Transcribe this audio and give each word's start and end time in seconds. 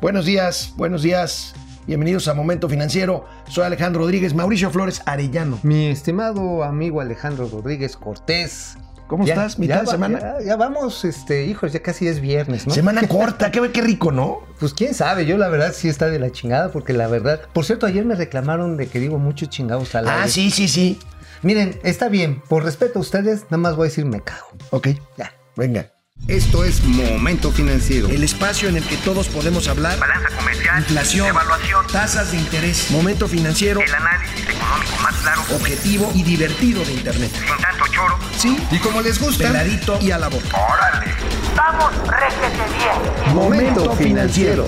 Buenos 0.00 0.24
días, 0.26 0.72
buenos 0.76 1.02
días. 1.02 1.54
Bienvenidos 1.86 2.28
a 2.28 2.34
Momento 2.34 2.68
Financiero. 2.68 3.24
Soy 3.48 3.64
Alejandro 3.64 4.02
Rodríguez, 4.02 4.34
Mauricio 4.34 4.70
Flores 4.70 5.02
Arellano. 5.06 5.58
Mi 5.62 5.86
estimado 5.86 6.64
amigo 6.64 7.00
Alejandro 7.00 7.48
Rodríguez 7.48 7.96
Cortés. 7.96 8.76
¿Cómo 9.06 9.24
Ya- 9.24 9.34
estás? 9.34 9.58
¿Mitad 9.60 9.74
ya 9.76 9.80
de 9.80 9.86
va- 9.86 9.92
semana? 9.92 10.18
Ya, 10.40 10.44
ya 10.44 10.56
vamos, 10.56 11.04
este, 11.04 11.44
hijos, 11.46 11.72
ya 11.72 11.80
casi 11.80 12.08
es 12.08 12.20
viernes, 12.20 12.66
¿no? 12.66 12.74
Semana 12.74 13.06
corta, 13.06 13.52
qué, 13.52 13.70
qué 13.70 13.80
rico, 13.82 14.10
¿no? 14.10 14.40
Pues 14.58 14.74
quién 14.74 14.94
sabe, 14.94 15.26
yo 15.26 15.38
la 15.38 15.48
verdad 15.48 15.72
sí 15.72 15.88
está 15.88 16.08
de 16.10 16.18
la 16.18 16.32
chingada, 16.32 16.70
porque 16.72 16.92
la 16.92 17.06
verdad. 17.06 17.40
Por 17.52 17.64
cierto, 17.64 17.86
ayer 17.86 18.04
me 18.04 18.16
reclamaron 18.16 18.76
de 18.76 18.88
que 18.88 18.98
digo 18.98 19.18
muchos 19.18 19.48
chingados 19.48 19.94
al 19.94 20.08
Ah, 20.08 20.26
sí, 20.26 20.50
sí, 20.50 20.66
sí. 20.66 20.98
Miren, 21.42 21.78
está 21.84 22.08
bien, 22.08 22.42
por 22.48 22.64
respeto 22.64 22.98
a 22.98 23.02
ustedes, 23.02 23.44
nada 23.44 23.58
más 23.58 23.76
voy 23.76 23.86
a 23.86 23.90
decir 23.90 24.04
me 24.06 24.20
cago. 24.22 24.46
Ok, 24.70 24.88
Ya. 25.16 25.32
venga. 25.56 25.92
Esto 26.26 26.64
es 26.64 26.82
Momento 26.82 27.52
Financiero. 27.52 28.08
El 28.08 28.24
espacio 28.24 28.68
en 28.68 28.76
el 28.76 28.82
que 28.84 28.96
todos 28.96 29.28
podemos 29.28 29.68
hablar. 29.68 29.96
Balanza 30.00 30.28
comercial, 30.36 30.78
Inflación, 30.80 31.28
evaluación, 31.28 31.86
tasas 31.86 32.32
de 32.32 32.38
interés, 32.38 32.90
momento 32.90 33.28
financiero, 33.28 33.80
el 33.80 33.94
análisis 33.94 34.40
económico 34.40 35.02
más 35.04 35.14
claro, 35.22 35.42
objetivo 35.54 36.10
y 36.16 36.24
divertido 36.24 36.84
de 36.84 36.94
Internet. 36.94 37.30
sin 37.32 37.62
tanto 37.62 37.84
choro. 37.92 38.18
Sí, 38.36 38.58
Y 38.72 38.78
como 38.78 39.02
les 39.02 39.20
gusta, 39.20 39.46
peladito 39.46 40.00
y 40.02 40.10
a 40.10 40.18
la 40.18 40.26
boca. 40.28 40.46
¡Órale! 40.48 41.12
¡Vamos, 41.54 41.92
réjete 42.08 42.72
bien! 42.76 43.34
Momento 43.36 43.92
financiero. 43.94 44.66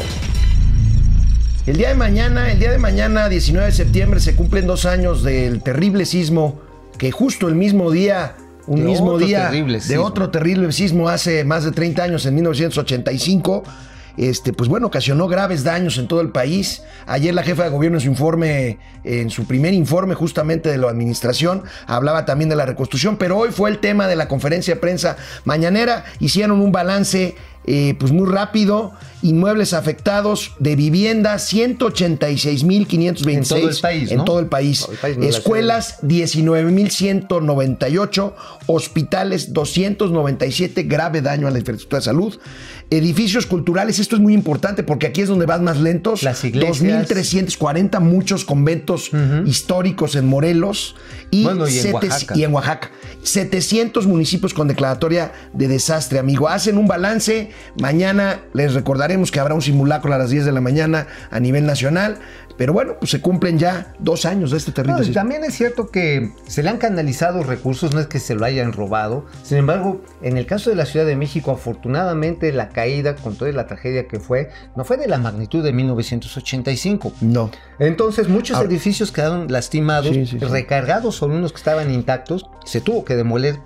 El 1.66 1.77
día 1.77 1.88
de 1.88 1.96
mañana, 1.96 2.52
el 2.52 2.60
día 2.60 2.71
de 2.71 2.79
mañana, 2.79 3.29
19 3.29 3.66
de 3.66 3.73
septiembre, 3.73 4.21
se 4.21 4.37
cumplen 4.37 4.69
dos 4.69 4.87
años 4.87 5.24
del 5.24 5.60
terrible 5.60 6.07
sismo 6.07 6.62
que 6.99 7.10
justo 7.10 7.49
el 7.49 7.57
mismo 7.57 7.91
día, 7.91 8.37
un 8.69 8.81
De 8.81 8.85
mismo 8.85 9.19
día 9.19 9.51
de 9.51 9.81
sismo. 9.81 10.05
otro 10.05 10.31
terrible 10.31 10.71
sismo 10.73 11.09
hace 11.09 11.45
más 11.45 11.65
de 11.65 11.73
30 11.73 12.03
años, 12.03 12.27
en 12.27 12.35
1985, 12.35 13.65
este, 14.19 14.53
pues 14.53 14.69
bueno, 14.69 14.89
ocasionó 14.89 15.29
graves 15.29 15.63
daños 15.65 15.97
en 15.97 16.09
todo 16.09 16.21
el 16.21 16.31
país. 16.31 16.83
Ayer 17.07 17.33
la 17.33 17.45
jefa 17.45 17.65
de 17.65 17.71
gobierno 17.71 17.99
en 17.99 18.02
su 18.02 18.09
informe, 18.09 18.79
en 19.05 19.30
su 19.30 19.47
primer 19.47 19.73
informe 19.75 20.15
justamente 20.15 20.69
de 20.69 20.77
la 20.77 20.88
administración, 20.88 21.63
hablaba 21.87 22.25
también 22.25 22.49
de 22.49 22.57
la 22.57 22.66
reconstrucción, 22.66 23.16
pero 23.16 23.38
hoy 23.38 23.51
fue 23.51 23.71
el 23.71 23.79
tema 23.79 24.09
de 24.09 24.16
la 24.16 24.27
conferencia 24.29 24.75
de 24.75 24.80
prensa 24.80 25.16
mañanera. 25.45 26.05
Hicieron 26.19 26.60
un 26.60 26.73
balance 26.73 27.37
eh, 27.71 27.95
pues 27.99 28.13
muy 28.13 28.27
rápido. 28.29 28.93
Inmuebles 29.21 29.74
afectados 29.74 30.52
de 30.61 30.77
vivienda, 30.77 31.35
186.526. 31.35 33.37
En 33.37 33.43
todo 33.45 33.69
el 33.69 33.77
país, 33.80 34.10
En 34.13 34.19
¿no? 34.19 34.25
todo 34.25 34.38
el 34.41 34.47
país. 34.47 34.80
Todo 34.80 34.93
el 34.93 34.99
país, 34.99 35.19
no 35.19 35.25
Escuelas, 35.25 35.97
19.198. 36.02 38.33
Hospitales, 38.66 39.52
297. 39.52 40.83
Grave 40.85 41.21
daño 41.23 41.49
a 41.49 41.51
la 41.51 41.59
infraestructura 41.59 41.99
de 42.01 42.05
salud. 42.05 42.38
Edificios 42.91 43.45
culturales, 43.45 43.99
esto 43.99 44.16
es 44.16 44.23
muy 44.23 44.32
importante 44.32 44.82
porque 44.82 45.09
aquí 45.09 45.21
es 45.21 45.29
donde 45.29 45.45
vas 45.47 45.60
más 45.60 45.79
lentos. 45.79 46.23
Las 46.23 46.43
iglesias. 46.45 47.07
2.340, 47.10 48.01
muchos 48.01 48.45
conventos 48.47 49.10
históricos 49.45 50.16
en 50.16 50.27
Morelos. 50.27 50.95
Y, 51.30 51.45
Bueno, 51.45 51.69
y 51.69 51.79
en 51.79 51.93
Oaxaca. 51.95 52.35
y 52.37 52.45
en 52.45 52.55
Oaxaca. 52.55 52.91
700 53.23 54.07
municipios 54.07 54.55
con 54.55 54.69
declaratoria 54.69 55.32
de 55.53 55.69
desastre, 55.69 56.19
amigo. 56.19 56.49
Hacen 56.49 56.79
un 56.79 56.88
balance. 56.88 57.51
Mañana 57.80 58.40
les 58.54 58.74
recordaremos 58.74 59.30
que 59.30 59.40
habrá 59.40 59.54
un 59.54 59.62
simulacro 59.62 60.12
a 60.12 60.18
las 60.18 60.30
10 60.30 60.45
de 60.45 60.52
la 60.52 60.60
mañana 60.60 61.06
a 61.30 61.40
nivel 61.40 61.66
nacional. 61.66 62.18
Pero 62.56 62.73
bueno, 62.73 62.95
pues 62.98 63.12
se 63.12 63.20
cumplen 63.20 63.56
ya 63.56 63.95
dos 64.00 64.25
años 64.25 64.50
de 64.50 64.56
este 64.56 64.72
terrible 64.72 65.06
No, 65.06 65.12
también 65.12 65.44
es 65.44 65.54
cierto 65.54 65.91
que 65.91 66.32
se 66.48 66.64
le 66.64 66.70
han 66.70 66.78
canalizado 66.78 67.44
recursos, 67.44 67.94
no 67.94 68.00
es 68.00 68.09
que 68.09 68.19
se 68.19 68.34
lo 68.34 68.44
hayan 68.44 68.72
robado. 68.72 69.26
Sin 69.44 69.59
embargo, 69.59 70.03
en 70.22 70.36
el 70.36 70.44
caso 70.44 70.69
de 70.69 70.75
la 70.75 70.84
Ciudad 70.84 71.06
de 71.06 71.14
México, 71.14 71.53
afortunadamente 71.53 72.53
la 72.53 72.70
caída, 72.70 73.14
con 73.14 73.36
toda 73.36 73.53
la 73.53 73.69
tragedia 73.69 74.09
que 74.09 74.19
fue, 74.19 74.50
no 74.75 74.84
fue 74.84 74.97
de 74.97 75.06
la 75.06 75.19
magnitud 75.19 75.62
de 75.62 75.72
1985. 75.72 77.12
No. 77.20 77.50
Entonces, 77.78 78.28
muchos 78.28 78.56
Ahora- 78.56 78.69
edificios 78.69 79.12
quedaron 79.12 79.47
lastimados, 79.53 80.09
Sí, 80.12 80.26
sí, 80.26 80.38
sí. 80.41 80.44
recargados 80.44 81.14
sobre 81.14 81.36
unos 81.36 81.53
que 81.53 81.59
estaban 81.59 81.92
intactos. 81.94 82.47
Se 82.64 82.80
tuvo 82.80 83.04
que 83.04 83.14
demoler. 83.14 83.60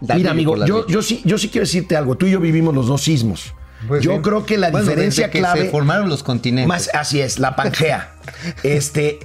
Mira, 0.00 0.30
amigo, 0.32 0.64
yo, 0.66 0.86
yo, 0.86 1.02
sí, 1.02 1.22
yo 1.24 1.38
sí 1.38 1.48
quiero 1.48 1.64
decirte 1.64 1.96
algo. 1.96 2.16
Tú 2.16 2.26
y 2.26 2.32
yo 2.32 2.40
vivimos 2.40 2.74
los 2.74 2.86
dos 2.86 3.02
sismos. 3.02 3.54
Pues 3.86 4.02
yo 4.02 4.10
bien. 4.12 4.22
creo 4.22 4.46
que 4.46 4.56
la 4.56 4.70
Bueno, 4.70 4.86
diferencia 4.86 5.26
desde 5.26 5.32
que 5.32 5.38
clave. 5.40 5.62
se 5.62 5.70
formaron 5.70 6.08
los 6.08 6.22
continentes. 6.22 6.68
Más, 6.68 6.90
así 6.94 7.20
es, 7.20 7.38
la 7.38 7.54
Pangea. 7.56 8.14
este, 8.62 9.18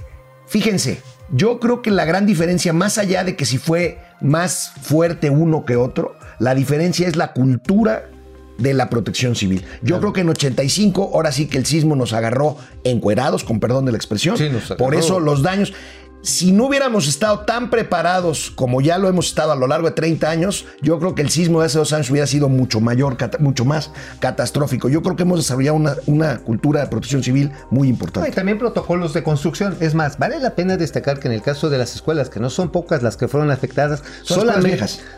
fíjense, 0.46 1.00
yo 1.32 1.60
creo 1.60 1.80
que 1.82 1.90
la 1.90 2.04
gran 2.04 2.26
diferencia, 2.26 2.72
más 2.72 2.98
allá 2.98 3.24
de 3.24 3.36
que 3.36 3.46
si 3.46 3.58
fue 3.58 3.98
más 4.20 4.72
fuerte 4.82 5.30
uno 5.30 5.64
que 5.64 5.76
otro, 5.76 6.16
la 6.38 6.54
diferencia 6.54 7.08
es 7.08 7.16
la 7.16 7.32
cultura 7.32 8.10
de 8.58 8.74
la 8.74 8.90
protección 8.90 9.34
civil. 9.36 9.64
Yo 9.82 10.00
creo 10.00 10.12
que 10.12 10.20
en 10.20 10.28
85, 10.28 11.12
ahora 11.14 11.32
sí 11.32 11.46
que 11.46 11.56
el 11.56 11.64
sismo 11.64 11.96
nos 11.96 12.12
agarró 12.12 12.58
encuerados, 12.84 13.42
con 13.44 13.58
perdón 13.60 13.86
de 13.86 13.92
la 13.92 13.96
expresión. 13.96 14.36
Sí, 14.36 14.50
nos 14.50 14.72
Por 14.76 14.94
eso 14.94 15.20
los 15.20 15.42
daños. 15.42 15.72
Si 16.22 16.52
no 16.52 16.66
hubiéramos 16.66 17.08
estado 17.08 17.40
tan 17.40 17.70
preparados 17.70 18.50
como 18.54 18.82
ya 18.82 18.98
lo 18.98 19.08
hemos 19.08 19.28
estado 19.28 19.52
a 19.52 19.56
lo 19.56 19.66
largo 19.66 19.88
de 19.88 19.94
30 19.94 20.28
años, 20.28 20.66
yo 20.82 20.98
creo 20.98 21.14
que 21.14 21.22
el 21.22 21.30
sismo 21.30 21.60
de 21.60 21.66
hace 21.66 21.78
dos 21.78 21.94
años 21.94 22.10
hubiera 22.10 22.26
sido 22.26 22.50
mucho 22.50 22.80
mayor, 22.80 23.16
mucho 23.38 23.64
más 23.64 23.90
catastrófico. 24.20 24.90
Yo 24.90 25.02
creo 25.02 25.16
que 25.16 25.22
hemos 25.22 25.38
desarrollado 25.38 25.76
una, 25.76 25.96
una 26.06 26.38
cultura 26.40 26.82
de 26.82 26.88
protección 26.88 27.22
civil 27.22 27.52
muy 27.70 27.88
No, 27.88 27.94
importante. 27.94 28.28
y 28.28 28.32
también 28.32 28.58
protocolos 28.58 29.14
de 29.14 29.22
construcción. 29.22 29.76
Es 29.80 29.94
más, 29.94 30.18
vale 30.18 30.38
la 30.40 30.54
pena 30.54 30.76
destacar 30.76 31.20
que 31.20 31.28
en 31.28 31.32
el 31.34 31.42
caso 31.42 31.70
de 31.70 31.78
las 31.78 31.94
escuelas, 31.94 32.28
que 32.28 32.38
no 32.38 32.50
son 32.50 32.70
pocas 32.70 33.02
las 33.02 33.16
que 33.16 33.26
fueron 33.26 33.50
afectadas, 33.50 34.02
Son 34.22 34.46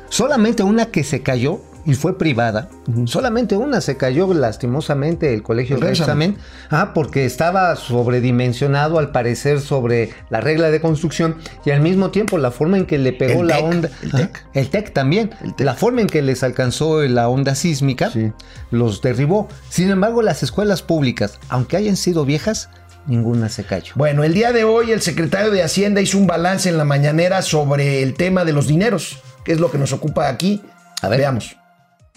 solamente 0.08 0.62
una 0.62 0.86
que 0.86 1.02
se 1.02 1.22
cayó 1.22 1.60
y 1.84 1.94
fue 1.94 2.16
privada, 2.16 2.69
solamente 3.06 3.56
una 3.56 3.81
se 3.81 3.97
cayó 3.97 4.32
lastimosamente 4.34 5.34
el 5.34 5.43
colegio 5.43 5.78
de 5.78 5.91
examen, 5.91 6.37
ah, 6.70 6.93
porque 6.94 7.25
estaba 7.25 7.75
sobredimensionado 7.76 8.98
al 8.98 9.10
parecer 9.10 9.60
sobre 9.60 10.10
la 10.31 10.41
regla 10.41 10.71
de 10.71 10.81
construcción 10.81 11.37
y 11.65 11.71
al 11.71 11.81
mismo 11.81 12.10
tiempo 12.10 12.38
la 12.38 12.50
forma 12.50 12.76
en 12.78 12.87
que 12.87 12.98
le 12.98 13.12
pegó 13.12 13.41
El 13.42 13.48
la 13.48 13.56
TEC, 13.56 13.65
onda, 13.65 13.91
el 14.03 14.10
ah, 14.12 14.16
TEC. 14.19 14.44
el 14.54 14.71
TEC 14.71 14.92
también, 14.92 15.31
El 15.42 15.54
TEC. 15.54 15.66
la 15.66 15.75
forma 15.75 16.00
en 16.03 16.06
que 16.06 16.22
les 16.22 16.42
alcanzó 16.42 17.03
la 17.03 17.28
onda 17.28 17.54
sísmica, 17.54 18.10
Sí. 18.10 18.32
los 18.71 19.03
derribó. 19.03 19.48
Sin 19.69 19.91
embargo, 19.91 20.22
las 20.22 20.42
escuelas 20.42 20.82
públicas, 20.82 21.38
aunque 21.48 21.76
hayan 21.76 21.97
sido 21.97 22.25
viejas, 22.25 22.69
ninguna 23.06 23.48
se 23.48 23.65
cayó. 23.65 23.92
Bueno, 23.97 24.22
el 24.22 24.34
día 24.34 24.53
de 24.53 24.62
hoy 24.65 24.92
el 24.92 25.00
secretario 25.03 25.50
de 25.50 25.62
Hacienda 25.62 26.00
hizo 26.00 26.19
un 26.19 26.26
balance 26.28 26.69
en 26.69 26.78
la 26.78 26.84
mañanera 26.84 27.42
sobre 27.42 28.03
el 28.03 28.15
tema 28.15 28.44
de 28.44 28.53
los 28.53 28.69
dineros, 28.69 29.19
que 29.44 29.53
es 29.53 29.59
lo 29.60 29.71
que 29.71 29.78
nos 29.78 29.92
ocupa 29.92 30.28
aquí. 30.28 30.62
A 31.00 31.09
ver. 31.09 31.19
Veamos. 31.19 31.56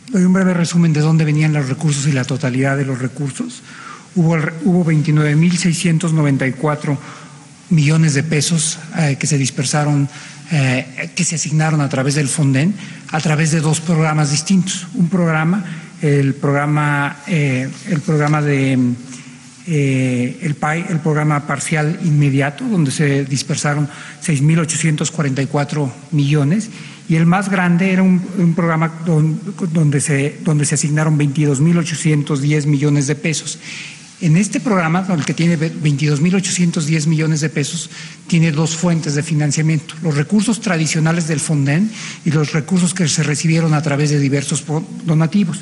Doy 0.09 0.23
un 0.23 0.33
breve 0.33 0.53
resumen 0.53 0.93
de 0.93 1.01
dónde 1.01 1.25
venían 1.25 1.53
los 1.53 1.67
recursos 1.67 2.05
y 2.05 2.11
la 2.11 2.25
totalidad 2.25 2.77
de 2.77 2.85
los 2.85 2.99
recursos. 2.99 3.63
Hubo, 4.15 4.37
hubo 4.63 4.85
29.694 4.85 6.95
millones 7.69 8.13
de 8.13 8.21
pesos 8.23 8.77
eh, 8.97 9.17
que 9.19 9.25
se 9.25 9.39
dispersaron, 9.39 10.07
eh, 10.51 11.09
que 11.15 11.23
se 11.23 11.35
asignaron 11.35 11.81
a 11.81 11.89
través 11.89 12.13
del 12.15 12.27
Fonden, 12.27 12.75
a 13.11 13.19
través 13.19 13.51
de 13.51 13.61
dos 13.61 13.81
programas 13.81 14.29
distintos. 14.29 14.85
Un 14.93 15.09
programa, 15.09 15.65
el 16.01 16.35
programa, 16.35 17.17
eh, 17.27 17.67
el 17.89 18.01
programa 18.01 18.41
de 18.41 18.77
el 19.67 20.55
PAI, 20.59 20.85
el 20.89 20.99
programa 20.99 21.47
parcial 21.47 21.99
inmediato, 22.03 22.65
donde 22.65 22.91
se 22.91 23.25
dispersaron 23.25 23.89
6.844 24.23 25.91
millones, 26.11 26.69
y 27.07 27.15
el 27.15 27.25
más 27.25 27.49
grande 27.49 27.91
era 27.91 28.01
un, 28.03 28.53
programa 28.55 28.91
don- 29.05 29.39
donde, 29.73 30.01
se, 30.01 30.39
donde 30.43 30.65
se 30.65 30.75
asignaron 30.75 31.17
22.810 31.19 32.65
millones 32.65 33.07
de 33.07 33.15
pesos. 33.15 33.59
En 34.21 34.37
este 34.37 34.59
programa, 34.61 35.05
el 35.13 35.25
que 35.25 35.33
tiene 35.33 35.57
22.810 35.59 37.07
millones 37.07 37.41
de 37.41 37.49
pesos, 37.49 37.89
tiene 38.27 38.51
dos 38.51 38.75
fuentes 38.75 39.13
de 39.15 39.23
financiamiento, 39.23 39.93
los 40.01 40.15
recursos 40.15 40.61
tradicionales 40.61 41.27
del 41.27 41.39
Fonden 41.41 41.91
y 42.23 42.31
los 42.31 42.53
recursos 42.53 42.93
que 42.93 43.07
se 43.07 43.23
recibieron 43.23 43.73
a 43.73 43.81
través 43.81 44.09
de 44.11 44.19
diversos 44.19 44.63
donativos. 45.05 45.59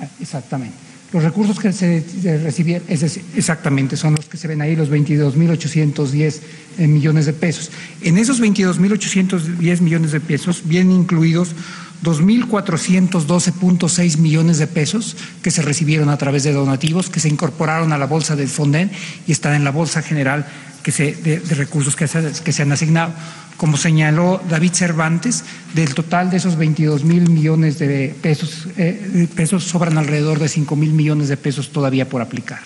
Ah, 0.00 0.06
Exactamente. 0.20 0.85
Los 1.12 1.22
recursos 1.22 1.60
que 1.60 1.72
se 1.72 2.02
recibieron, 2.42 2.84
exactamente, 2.88 3.96
son 3.96 4.16
los 4.16 4.26
que 4.26 4.36
se 4.36 4.48
ven 4.48 4.60
ahí, 4.60 4.74
los 4.74 4.90
22.810 4.90 6.40
eh, 6.78 6.88
millones 6.88 7.26
de 7.26 7.32
pesos. 7.32 7.70
En 8.02 8.18
esos 8.18 8.42
22.810 8.42 9.80
millones 9.80 10.10
de 10.10 10.18
pesos 10.20 10.62
vienen 10.64 10.90
incluidos 10.92 11.54
2.412.6 12.02 14.18
millones 14.18 14.58
de 14.58 14.66
pesos 14.66 15.16
que 15.42 15.52
se 15.52 15.62
recibieron 15.62 16.08
a 16.08 16.18
través 16.18 16.42
de 16.42 16.52
donativos, 16.52 17.08
que 17.08 17.20
se 17.20 17.28
incorporaron 17.28 17.92
a 17.92 17.98
la 17.98 18.06
bolsa 18.06 18.34
del 18.34 18.48
Fonden 18.48 18.90
y 19.28 19.32
están 19.32 19.54
en 19.54 19.62
la 19.64 19.70
bolsa 19.70 20.02
general 20.02 20.44
que 20.82 20.90
se, 20.92 21.14
de, 21.14 21.38
recursos 21.54 21.96
que 21.96 22.08
se 22.08 22.62
han 22.62 22.72
asignado. 22.72 23.14
Como 23.56 23.76
señaló 23.76 24.42
David 24.48 24.72
Cervantes, 24.72 25.44
del 25.74 25.94
total 25.94 26.30
de 26.30 26.36
esos 26.36 26.56
22 26.56 27.04
mil 27.04 27.30
millones 27.30 27.78
de 27.78 28.14
pesos, 28.20 28.68
eh, 28.76 29.10
de 29.12 29.26
pesos 29.28 29.64
sobran 29.64 29.96
alrededor 29.96 30.38
de 30.38 30.48
5 30.48 30.76
mil 30.76 30.92
millones 30.92 31.28
de 31.28 31.36
pesos 31.36 31.70
todavía 31.72 32.08
por 32.08 32.20
aplicar. 32.20 32.60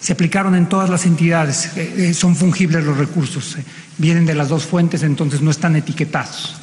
Se 0.00 0.12
aplicaron 0.12 0.54
en 0.54 0.68
todas 0.68 0.90
las 0.90 1.06
entidades, 1.06 1.70
eh, 1.76 1.94
eh, 2.10 2.14
son 2.14 2.36
fungibles 2.36 2.84
los 2.84 2.98
recursos, 2.98 3.56
vienen 3.96 4.26
de 4.26 4.34
las 4.34 4.50
dos 4.50 4.66
fuentes, 4.66 5.02
entonces 5.02 5.40
no 5.40 5.50
están 5.50 5.76
etiquetados. 5.76 6.60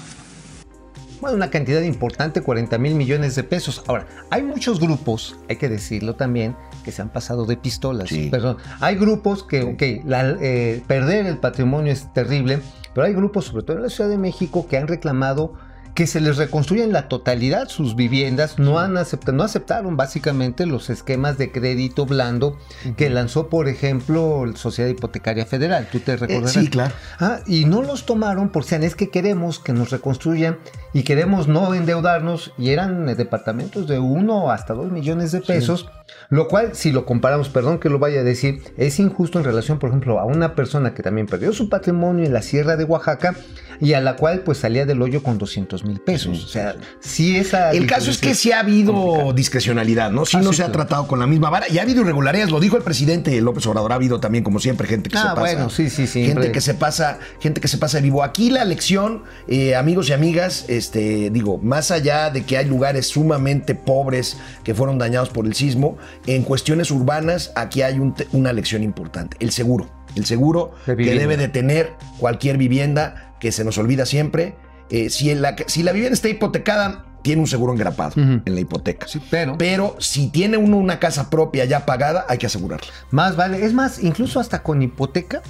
Bueno, 1.21 1.37
una 1.37 1.49
cantidad 1.49 1.81
importante, 1.81 2.41
40 2.41 2.77
mil 2.79 2.95
millones 2.95 3.35
de 3.35 3.43
pesos. 3.43 3.83
Ahora, 3.87 4.07
hay 4.29 4.41
muchos 4.43 4.79
grupos, 4.79 5.37
hay 5.47 5.55
que 5.57 5.69
decirlo 5.69 6.15
también, 6.15 6.55
que 6.83 6.91
se 6.91 7.01
han 7.01 7.09
pasado 7.09 7.45
de 7.45 7.55
pistolas. 7.57 8.09
Sí. 8.09 8.29
Perdón, 8.29 8.57
hay 8.79 8.95
grupos 8.95 9.43
que, 9.43 9.61
ok, 9.63 10.05
la- 10.05 10.35
eh, 10.41 10.81
perder 10.87 11.27
el 11.27 11.37
patrimonio 11.37 11.93
es 11.93 12.11
terrible, 12.13 12.59
pero 12.93 13.05
hay 13.07 13.13
grupos, 13.13 13.45
sobre 13.45 13.63
todo 13.63 13.77
en 13.77 13.83
la 13.83 13.89
Ciudad 13.89 14.09
de 14.09 14.17
México, 14.17 14.67
que 14.67 14.77
han 14.77 14.87
reclamado 14.87 15.53
que 15.93 16.07
se 16.07 16.21
les 16.21 16.37
reconstruya 16.37 16.83
en 16.83 16.93
la 16.93 17.07
totalidad 17.07 17.67
sus 17.69 17.95
viviendas, 17.95 18.59
no, 18.59 18.79
han 18.79 18.97
aceptado, 18.97 19.33
no 19.33 19.43
aceptaron 19.43 19.97
básicamente 19.97 20.65
los 20.65 20.89
esquemas 20.89 21.37
de 21.37 21.51
crédito 21.51 22.05
blando 22.05 22.57
que 22.97 23.09
lanzó, 23.09 23.47
por 23.47 23.67
ejemplo, 23.67 24.45
la 24.45 24.55
Sociedad 24.55 24.89
Hipotecaria 24.89 25.45
Federal. 25.45 25.87
¿Tú 25.91 25.99
te 25.99 26.15
recordarás? 26.15 26.53
sí, 26.53 26.69
claro. 26.69 26.93
Ah, 27.19 27.39
y 27.45 27.65
no 27.65 27.81
los 27.81 28.05
tomaron 28.05 28.49
porque 28.49 28.67
decían, 28.67 28.83
es 28.83 28.95
que 28.95 29.09
queremos 29.09 29.59
que 29.59 29.73
nos 29.73 29.89
reconstruyan 29.89 30.57
y 30.93 31.03
queremos 31.03 31.47
no 31.47 31.73
endeudarnos 31.73 32.53
y 32.57 32.69
eran 32.69 33.09
eh, 33.09 33.15
departamentos 33.15 33.87
de 33.87 33.99
uno 33.99 34.51
hasta 34.51 34.73
dos 34.73 34.91
millones 34.91 35.31
de 35.31 35.41
pesos, 35.41 35.89
lo 36.29 36.47
cual 36.47 36.71
si 36.73 36.91
lo 36.91 37.05
comparamos, 37.05 37.49
perdón 37.49 37.79
que 37.79 37.89
lo 37.89 37.99
vaya 37.99 38.21
a 38.21 38.23
decir, 38.23 38.61
es 38.77 38.99
injusto 38.99 39.39
en 39.39 39.45
relación, 39.45 39.79
por 39.79 39.89
ejemplo, 39.89 40.19
a 40.19 40.25
una 40.25 40.55
persona 40.55 40.93
que 40.93 41.03
también 41.03 41.27
perdió 41.27 41.53
su 41.53 41.69
patrimonio 41.69 42.25
en 42.25 42.33
la 42.33 42.41
sierra 42.41 42.77
de 42.77 42.83
Oaxaca 42.83 43.35
y 43.79 43.93
a 43.93 44.01
la 44.01 44.15
cual 44.15 44.41
pues 44.41 44.59
salía 44.59 44.85
del 44.85 45.01
hoyo 45.01 45.23
con 45.23 45.37
200 45.37 45.80
mil 45.83 45.99
pesos. 45.99 46.43
O 46.43 46.47
sea, 46.47 46.75
sí 46.99 47.37
esa... 47.37 47.71
El 47.71 47.87
caso 47.87 48.11
es 48.11 48.17
que 48.19 48.35
sí 48.35 48.51
ha 48.51 48.59
habido 48.59 49.33
discrecionalidad, 49.33 50.11
¿no? 50.11 50.25
Sí 50.25 50.37
Ah, 50.37 50.41
no 50.41 50.51
sí, 50.51 50.57
se 50.57 50.63
ha 50.63 50.71
tratado 50.71 51.07
con 51.07 51.19
la 51.19 51.27
misma 51.27 51.49
vara 51.49 51.67
y 51.69 51.77
ha 51.79 51.81
habido 51.81 52.01
irregularidades, 52.01 52.51
lo 52.51 52.59
dijo 52.59 52.77
el 52.77 52.83
presidente 52.83 53.39
López 53.41 53.65
Obrador, 53.67 53.91
ha 53.91 53.95
habido 53.95 54.19
también 54.19 54.43
como 54.43 54.59
siempre 54.59 54.87
gente 54.87 55.09
que 55.09 55.17
Ah, 55.17 55.21
se 55.21 55.27
pasa. 55.29 55.39
bueno, 55.41 55.69
sí, 55.69 55.89
sí, 55.89 56.07
sí, 56.07 56.19
Gente 56.21 56.25
siempre. 56.25 56.51
que 56.51 56.61
se 56.61 56.73
pasa, 56.73 57.19
gente 57.39 57.61
que 57.61 57.67
se 57.67 57.77
pasa 57.77 57.97
de 57.97 58.03
vivo. 58.03 58.23
Aquí 58.23 58.49
la 58.49 58.65
lección, 58.65 59.23
eh, 59.47 59.75
amigos 59.75 60.09
y 60.09 60.13
amigas, 60.13 60.65
este, 60.67 61.29
digo, 61.29 61.57
más 61.57 61.91
allá 61.91 62.29
de 62.29 62.43
que 62.43 62.57
hay 62.57 62.65
lugares 62.65 63.07
sumamente 63.07 63.75
pobres 63.75 64.37
que 64.63 64.73
fueron 64.75 64.97
dañados 64.97 65.29
por 65.29 65.45
el 65.45 65.53
sismo, 65.53 65.97
en 66.27 66.43
cuestiones 66.43 66.91
urbanas 66.91 67.51
aquí 67.55 67.81
hay 67.81 67.99
un 67.99 68.15
una 68.33 68.53
lección 68.53 68.83
importante, 68.83 69.37
el 69.39 69.51
seguro. 69.51 69.89
El 70.15 70.25
seguro 70.25 70.73
De 70.85 70.97
que 70.97 71.17
debe 71.17 71.37
de 71.37 71.47
tener 71.47 71.93
cualquier 72.19 72.57
vivienda 72.57 73.33
que 73.39 73.51
se 73.53 73.63
nos 73.63 73.77
olvida 73.77 74.05
siempre. 74.05 74.55
Eh, 74.91 75.09
si, 75.09 75.31
en 75.31 75.41
la, 75.41 75.55
si 75.67 75.83
la 75.83 75.91
vivienda 75.93 76.13
está 76.13 76.29
hipotecada, 76.29 77.05
tiene 77.23 77.41
un 77.41 77.47
seguro 77.47 77.71
engrapado 77.73 78.13
en 78.17 78.43
la 78.45 78.59
hipoteca. 78.59 79.07
Sí, 79.07 79.21
pero- 79.31 79.57
pero 79.57 79.95
si 79.99 80.29
tiene 80.29 80.57
uno 80.57 80.77
una 80.77 80.99
casa 80.99 81.29
propia 81.29 81.65
ya 81.65 81.85
pagada, 81.85 82.25
hay 82.27 82.37
que 82.37 82.47
asegurarla. 82.47 82.87
Más 83.11 83.35
vale, 83.35 83.63
es 83.65 83.73
más, 83.73 84.03
incluso 84.03 84.39
hasta 84.39 84.63
con 84.63 84.81
hipoteca, 84.81 85.41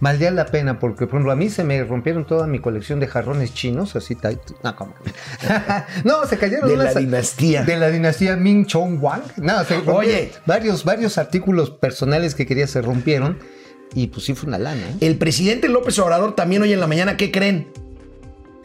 valdría 0.00 0.30
la 0.30 0.46
pena, 0.46 0.78
porque 0.78 1.06
por 1.06 1.16
ejemplo 1.16 1.32
a 1.32 1.36
mí 1.36 1.48
se 1.50 1.64
me 1.64 1.82
rompieron 1.82 2.26
toda 2.26 2.46
mi 2.46 2.58
colección 2.60 3.00
de 3.00 3.06
jarrones 3.08 3.54
chinos, 3.54 3.96
así, 3.96 4.16
no, 4.62 4.76
no, 6.04 6.26
se 6.26 6.38
cayeron 6.38 6.68
De 6.68 6.76
la 6.76 6.94
dinastía. 6.94 7.64
De 7.64 7.76
la 7.76 7.88
dinastía 7.90 8.36
Ming 8.36 8.66
Chong 8.66 9.02
Wang. 9.02 9.22
No, 9.36 9.64
se 9.64 9.76
Oye. 9.78 10.32
varios, 10.46 10.84
varios 10.84 11.18
artículos 11.18 11.70
personales 11.70 12.34
que 12.34 12.46
quería 12.46 12.66
se 12.66 12.82
rompieron, 12.82 13.38
y 13.94 14.08
pues 14.08 14.24
sí 14.26 14.34
fue 14.34 14.48
una 14.48 14.58
lana, 14.58 14.80
¿eh? 14.80 14.94
El 15.00 15.16
presidente 15.16 15.68
López 15.68 15.98
Obrador 15.98 16.34
también 16.34 16.62
hoy 16.62 16.72
en 16.72 16.80
la 16.80 16.86
mañana, 16.86 17.16
¿qué 17.16 17.30
creen? 17.30 17.68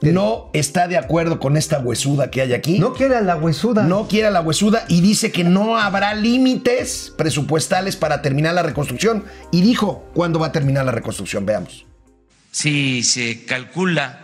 No 0.02 0.50
está 0.54 0.88
de 0.88 0.98
acuerdo 0.98 1.40
con 1.40 1.58
esta 1.58 1.78
huesuda 1.78 2.32
que 2.32 2.42
hay 2.42 2.54
aquí. 2.54 2.80
No 2.80 2.94
quiere 2.94 3.16
a 3.18 3.22
la 3.22 3.36
huesuda. 3.36 3.84
No 3.84 4.08
quiere 4.08 4.28
a 4.28 4.32
la 4.32 4.42
huesuda 4.42 4.84
y 4.88 5.00
dice 5.02 5.32
que 5.32 5.44
no 5.44 5.78
habrá 5.78 6.16
límites 6.16 7.14
presupuestales 7.16 7.98
para 7.98 8.24
terminar 8.24 8.56
la 8.56 8.64
reconstrucción. 8.64 9.24
Y 9.52 9.62
dijo 9.62 10.10
cuándo 10.16 10.40
va 10.40 10.48
a 10.48 10.52
terminar 10.52 10.86
la 10.86 10.92
reconstrucción. 10.92 11.46
Veamos. 11.46 11.86
Si 12.52 13.04
se 13.04 13.46
calcula 13.46 14.20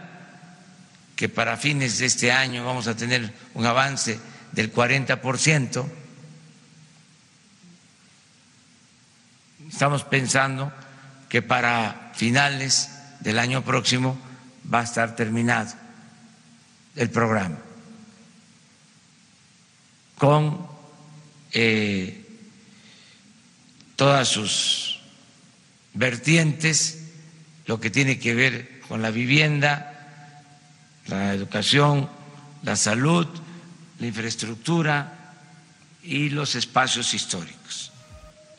que 1.15 1.29
para 1.29 1.57
fines 1.57 1.99
de 1.99 2.07
este 2.07 2.31
año 2.31 2.65
vamos 2.65 2.87
a 2.87 2.95
tener 2.95 3.31
un 3.53 3.65
avance 3.67 4.19
del 4.53 4.73
40%, 4.73 5.85
estamos 9.69 10.03
pensando 10.03 10.71
que 11.29 11.43
para 11.43 12.11
finales 12.15 12.89
del 13.19 13.37
año 13.37 13.63
próximo 13.63 14.17
va 14.73 14.81
a 14.81 14.83
estar 14.83 15.15
terminado 15.15 15.73
el 16.95 17.09
programa 17.09 17.57
con 20.17 20.67
eh, 21.51 22.25
todas 23.95 24.27
sus 24.27 24.99
vertientes, 25.93 27.03
lo 27.65 27.79
que 27.79 27.89
tiene 27.89 28.19
que 28.19 28.33
ver 28.33 28.79
con 28.87 29.01
la 29.01 29.11
vivienda, 29.11 29.93
la 31.07 31.33
educación, 31.33 32.09
la 32.63 32.75
salud, 32.75 33.27
la 33.99 34.07
infraestructura 34.07 35.33
y 36.03 36.29
los 36.29 36.55
espacios 36.55 37.13
históricos. 37.13 37.56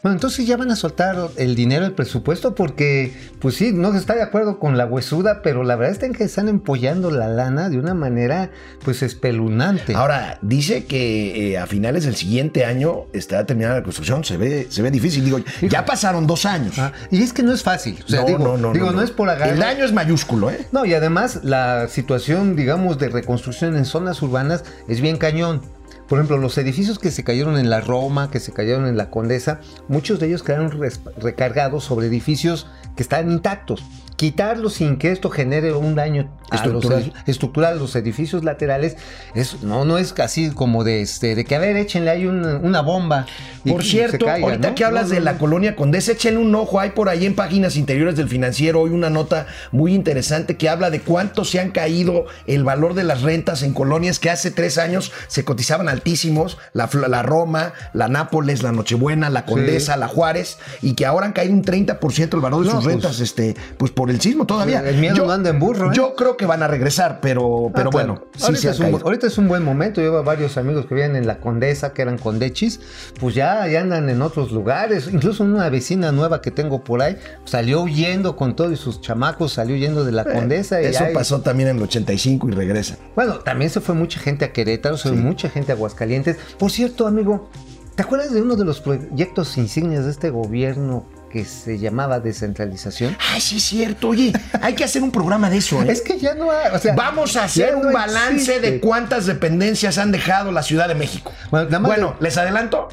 Bueno, 0.08 0.16
entonces 0.16 0.46
ya 0.46 0.56
van 0.56 0.70
a 0.70 0.76
soltar 0.76 1.18
el 1.36 1.54
dinero 1.54 1.84
del 1.84 1.92
presupuesto 1.92 2.54
porque, 2.54 3.12
pues 3.40 3.56
sí, 3.56 3.72
no 3.74 3.94
está 3.94 4.14
de 4.14 4.22
acuerdo 4.22 4.58
con 4.58 4.78
la 4.78 4.86
huesuda, 4.86 5.42
pero 5.42 5.64
la 5.64 5.76
verdad 5.76 6.02
es 6.02 6.16
que 6.16 6.24
están 6.24 6.48
empollando 6.48 7.10
la 7.10 7.28
lana 7.28 7.68
de 7.68 7.78
una 7.78 7.92
manera, 7.92 8.50
pues, 8.86 9.02
espeluznante. 9.02 9.94
Ahora, 9.94 10.38
dice 10.40 10.86
que 10.86 11.52
eh, 11.52 11.58
a 11.58 11.66
finales 11.66 12.04
del 12.04 12.16
siguiente 12.16 12.64
año 12.64 13.04
estará 13.12 13.44
terminada 13.44 13.74
la 13.74 13.80
reconstrucción. 13.80 14.24
Se 14.24 14.38
ve, 14.38 14.68
se 14.70 14.80
ve 14.80 14.90
difícil. 14.90 15.26
Digo, 15.26 15.40
ya 15.60 15.84
pasaron 15.84 16.26
dos 16.26 16.46
años. 16.46 16.78
Ah, 16.78 16.92
y 17.10 17.22
es 17.22 17.34
que 17.34 17.42
no 17.42 17.52
es 17.52 17.62
fácil. 17.62 18.02
O 18.02 18.08
sea, 18.08 18.22
no, 18.22 18.26
digo, 18.28 18.38
no, 18.38 18.56
no, 18.56 18.72
digo, 18.72 18.86
no, 18.86 18.92
no, 18.92 19.02
es 19.02 19.10
por 19.10 19.28
agarrar. 19.28 19.52
El 19.52 19.60
daño 19.60 19.84
es 19.84 19.92
mayúsculo, 19.92 20.50
¿eh? 20.50 20.66
No, 20.72 20.86
y 20.86 20.94
además 20.94 21.40
la 21.42 21.86
situación, 21.88 22.56
digamos, 22.56 22.98
de 22.98 23.10
reconstrucción 23.10 23.76
en 23.76 23.84
zonas 23.84 24.22
urbanas 24.22 24.64
es 24.88 25.02
bien 25.02 25.18
cañón. 25.18 25.60
Por 26.08 26.18
ejemplo, 26.18 26.38
los 26.38 26.56
edificios 26.56 26.98
que 26.98 27.10
se 27.10 27.22
cayeron 27.22 27.58
en 27.58 27.68
la 27.68 27.82
Roma, 27.82 28.30
que 28.30 28.40
se 28.40 28.52
cayeron 28.52 28.86
en 28.86 28.96
la 28.96 29.10
Condesa, 29.10 29.60
muchos 29.88 30.18
de 30.18 30.28
ellos 30.28 30.42
quedaron 30.42 30.72
recargados 31.18 31.84
sobre 31.84 32.06
edificios 32.06 32.66
que 32.96 33.02
están 33.02 33.30
intactos. 33.30 33.84
Quitarlos 34.18 34.74
sin 34.74 34.96
que 34.96 35.12
esto 35.12 35.30
genere 35.30 35.72
un 35.72 35.94
daño 35.94 36.28
a 36.50 36.56
Estructural. 36.56 36.98
Los, 37.04 37.08
edi- 37.14 37.22
estructural 37.28 37.72
a 37.74 37.76
los 37.76 37.94
edificios 37.94 38.42
laterales, 38.42 38.96
es, 39.36 39.62
no, 39.62 39.84
no 39.84 39.96
es 39.96 40.12
así 40.18 40.50
como 40.50 40.82
de, 40.82 41.02
este, 41.02 41.36
de 41.36 41.44
que, 41.44 41.54
a 41.54 41.60
ver, 41.60 41.76
échenle 41.76 42.10
ahí 42.10 42.26
una, 42.26 42.56
una 42.56 42.80
bomba. 42.80 43.26
y 43.64 43.70
Por 43.70 43.84
cierto, 43.84 44.26
caiga, 44.26 44.44
ahorita 44.48 44.70
¿no? 44.70 44.74
que 44.74 44.84
hablas 44.84 45.08
No, 45.08 45.14
de 45.14 45.20
la 45.20 45.38
colonia 45.38 45.76
Condesa, 45.76 46.10
échenle 46.12 46.40
un 46.40 46.52
ojo. 46.56 46.80
Hay 46.80 46.90
por 46.90 47.08
ahí 47.08 47.26
en 47.26 47.36
páginas 47.36 47.76
interiores 47.76 48.16
del 48.16 48.28
financiero 48.28 48.80
hoy 48.80 48.90
una 48.90 49.08
nota 49.08 49.46
muy 49.70 49.94
interesante 49.94 50.56
que 50.56 50.68
habla 50.68 50.90
de 50.90 51.00
cuánto 51.00 51.44
se 51.44 51.60
han 51.60 51.70
caído 51.70 52.24
el 52.48 52.64
valor 52.64 52.94
de 52.94 53.04
las 53.04 53.22
rentas 53.22 53.62
en 53.62 53.72
colonias 53.72 54.18
que 54.18 54.30
hace 54.30 54.50
tres 54.50 54.78
años 54.78 55.12
se 55.28 55.44
cotizaban 55.44 55.88
altísimos. 55.88 56.58
La, 56.72 56.88
Roma, 57.22 57.72
la 57.92 58.08
Nápoles, 58.08 58.64
la 58.64 58.72
Nochebuena, 58.72 59.30
la 59.30 59.44
Condesa, 59.44 59.96
la 59.96 60.08
Juárez, 60.08 60.58
y 60.82 60.94
que 60.94 61.06
ahora 61.06 61.26
han 61.26 61.32
caído 61.32 61.54
un 61.54 61.62
30% 61.62 62.34
el 62.34 62.40
valor 62.40 62.64
de 62.64 62.70
sus 62.72 62.82
pues- 62.82 62.94
rentas, 62.94 63.20
este, 63.20 63.54
pues 63.76 63.92
por 63.92 64.07
el 64.10 64.20
sismo 64.20 64.46
todavía. 64.46 64.80
El 64.88 64.98
miedo 64.98 65.24
no 65.26 65.32
anda 65.32 65.50
en 65.50 65.58
burro, 65.58 65.88
¿eh? 65.90 65.94
Yo 65.94 66.14
creo 66.14 66.36
que 66.36 66.46
van 66.46 66.62
a 66.62 66.68
regresar, 66.68 67.20
pero, 67.20 67.70
pero 67.74 67.88
Ah, 67.88 67.92
claro. 67.92 68.14
bueno, 68.14 68.24
sí 68.36 68.44
ahorita, 68.46 68.70
es 68.70 68.80
un, 68.80 68.94
ahorita 69.02 69.26
es 69.26 69.38
un 69.38 69.48
buen 69.48 69.62
momento. 69.64 70.00
Lleva 70.00 70.22
varios 70.22 70.56
amigos 70.56 70.86
que 70.86 70.94
viven 70.94 71.16
en 71.16 71.26
la 71.26 71.40
Condesa, 71.40 71.92
que 71.92 72.02
eran 72.02 72.18
condechis, 72.18 72.80
pues 73.20 73.34
ya, 73.34 73.66
ya 73.68 73.80
andan 73.80 74.08
en 74.08 74.22
otros 74.22 74.52
lugares. 74.52 75.08
Incluso 75.12 75.44
una 75.44 75.68
vecina 75.68 76.12
nueva 76.12 76.40
que 76.40 76.50
tengo 76.50 76.82
por 76.84 77.02
ahí 77.02 77.16
salió 77.44 77.82
huyendo 77.82 78.36
con 78.36 78.54
todos 78.56 78.78
sus 78.78 79.00
chamacos, 79.00 79.52
salió 79.52 79.74
huyendo 79.76 80.04
de 80.04 80.12
la 80.12 80.24
Condesa. 80.24 80.80
y 80.82 80.86
Eso 80.86 81.04
ahí- 81.04 81.14
pasó 81.14 81.40
también 81.40 81.68
en 81.70 81.76
el 81.78 81.82
85 81.82 82.48
y 82.48 82.52
regresa. 82.52 82.96
Bueno, 83.14 83.38
también 83.40 83.70
se 83.70 83.80
fue 83.80 83.94
mucha 83.94 84.20
gente 84.20 84.44
a 84.44 84.52
Querétaro, 84.52 84.96
se 84.96 85.08
fue 85.08 85.18
mucha 85.18 85.48
gente 85.48 85.72
a 85.72 85.74
Aguascalientes. 85.74 86.36
Por 86.58 86.70
cierto, 86.70 87.06
amigo, 87.06 87.50
¿te 87.94 88.02
acuerdas 88.02 88.32
de 88.32 88.42
uno 88.42 88.56
de 88.56 88.64
los 88.64 88.80
proyectos 88.80 89.56
insignias 89.58 90.04
de 90.04 90.10
este 90.10 90.30
gobierno 90.30 91.04
que 91.28 91.44
se 91.44 91.78
llamaba 91.78 92.20
descentralización? 92.20 93.16
Ay, 93.32 93.40
sí 93.40 93.56
es 93.56 93.64
cierto. 93.64 94.08
Oye, 94.08 94.32
hay 94.60 94.74
que 94.74 94.84
hacer 94.84 95.02
un 95.02 95.10
programa 95.10 95.50
de 95.50 95.58
eso, 95.58 95.82
¿eh? 95.82 95.86
Es 95.90 96.00
que 96.00 96.18
ya 96.18 96.34
no 96.34 96.50
hay, 96.50 96.74
o 96.74 96.78
sea, 96.78 96.94
Vamos 96.94 97.36
a 97.36 97.44
hacer 97.44 97.74
un 97.76 97.92
balance 97.92 98.56
existe. 98.56 98.60
de 98.72 98.80
cuántas 98.80 99.26
dependencias 99.26 99.98
han 99.98 100.12
dejado 100.12 100.52
la 100.52 100.62
Ciudad 100.62 100.88
de 100.88 100.94
México. 100.94 101.32
Bueno, 101.50 101.66
nada 101.66 101.78
más 101.80 101.88
Bueno, 101.90 102.16
les 102.20 102.36
adelanto. 102.38 102.88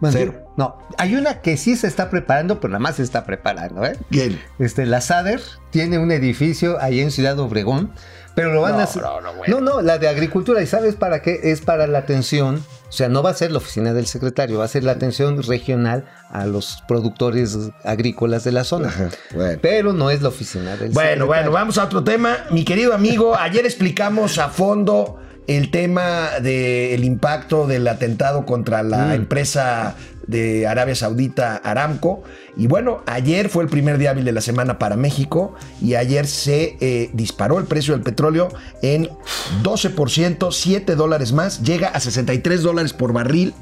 Bueno, 0.00 0.16
Cero. 0.18 0.46
No, 0.56 0.78
hay 0.96 1.14
una 1.14 1.40
que 1.42 1.56
sí 1.58 1.76
se 1.76 1.86
está 1.86 2.08
preparando, 2.08 2.58
pero 2.60 2.70
nada 2.72 2.80
más 2.80 2.96
se 2.96 3.02
está 3.02 3.24
preparando, 3.24 3.84
¿eh? 3.84 3.96
Bien. 4.08 4.40
Este, 4.58 4.86
la 4.86 5.00
SADER 5.02 5.40
tiene 5.70 5.98
un 5.98 6.10
edificio 6.10 6.80
ahí 6.80 7.00
en 7.00 7.10
Ciudad 7.10 7.38
Obregón, 7.38 7.92
pero 8.40 8.54
lo 8.54 8.60
van 8.62 8.72
No, 8.72 8.78
a 8.78 8.82
hacer. 8.84 9.02
no, 9.02 9.20
no, 9.20 9.34
bueno. 9.34 9.60
no, 9.60 9.74
no, 9.74 9.82
la 9.82 9.98
de 9.98 10.08
agricultura, 10.08 10.62
¿y 10.62 10.66
sabes 10.66 10.94
para 10.96 11.22
qué? 11.22 11.40
Es 11.44 11.60
para 11.60 11.86
la 11.86 11.98
atención, 11.98 12.64
o 12.88 12.92
sea, 12.92 13.08
no 13.08 13.22
va 13.22 13.30
a 13.30 13.34
ser 13.34 13.52
la 13.52 13.58
oficina 13.58 13.92
del 13.92 14.06
secretario, 14.06 14.58
va 14.58 14.64
a 14.64 14.68
ser 14.68 14.84
la 14.84 14.92
atención 14.92 15.42
regional 15.42 16.04
a 16.30 16.46
los 16.46 16.82
productores 16.88 17.56
agrícolas 17.84 18.44
de 18.44 18.52
la 18.52 18.64
zona. 18.64 18.88
Ajá, 18.88 19.08
bueno. 19.34 19.58
Pero 19.62 19.92
no 19.92 20.10
es 20.10 20.22
la 20.22 20.28
oficina 20.28 20.70
del 20.76 20.90
Bueno, 20.90 20.92
secretario. 20.94 21.26
bueno, 21.26 21.50
vamos 21.52 21.78
a 21.78 21.84
otro 21.84 22.02
tema. 22.04 22.36
Mi 22.50 22.64
querido 22.64 22.94
amigo, 22.94 23.36
ayer 23.36 23.64
explicamos 23.66 24.38
a 24.38 24.48
fondo 24.48 25.18
el 25.46 25.70
tema 25.72 26.38
del 26.40 27.02
impacto 27.02 27.66
del 27.66 27.88
atentado 27.88 28.46
contra 28.46 28.82
la 28.84 29.06
Mm. 29.06 29.12
empresa 29.12 29.96
de 30.30 30.66
Arabia 30.66 30.94
Saudita 30.94 31.56
Aramco. 31.56 32.22
Y 32.56 32.66
bueno, 32.66 33.02
ayer 33.06 33.48
fue 33.48 33.64
el 33.64 33.68
primer 33.68 33.98
día 33.98 34.10
hábil 34.10 34.24
de 34.24 34.32
la 34.32 34.40
semana 34.40 34.78
para 34.78 34.96
México 34.96 35.54
y 35.82 35.94
ayer 35.94 36.26
se 36.26 36.76
eh, 36.80 37.10
disparó 37.12 37.58
el 37.58 37.66
precio 37.66 37.94
del 37.94 38.02
petróleo 38.02 38.48
en 38.82 39.08
12%, 39.62 40.52
7 40.52 40.94
dólares 40.94 41.32
más, 41.32 41.62
llega 41.62 41.88
a 41.88 42.00
63 42.00 42.62
dólares 42.62 42.92
por 42.92 43.12
barril 43.12 43.54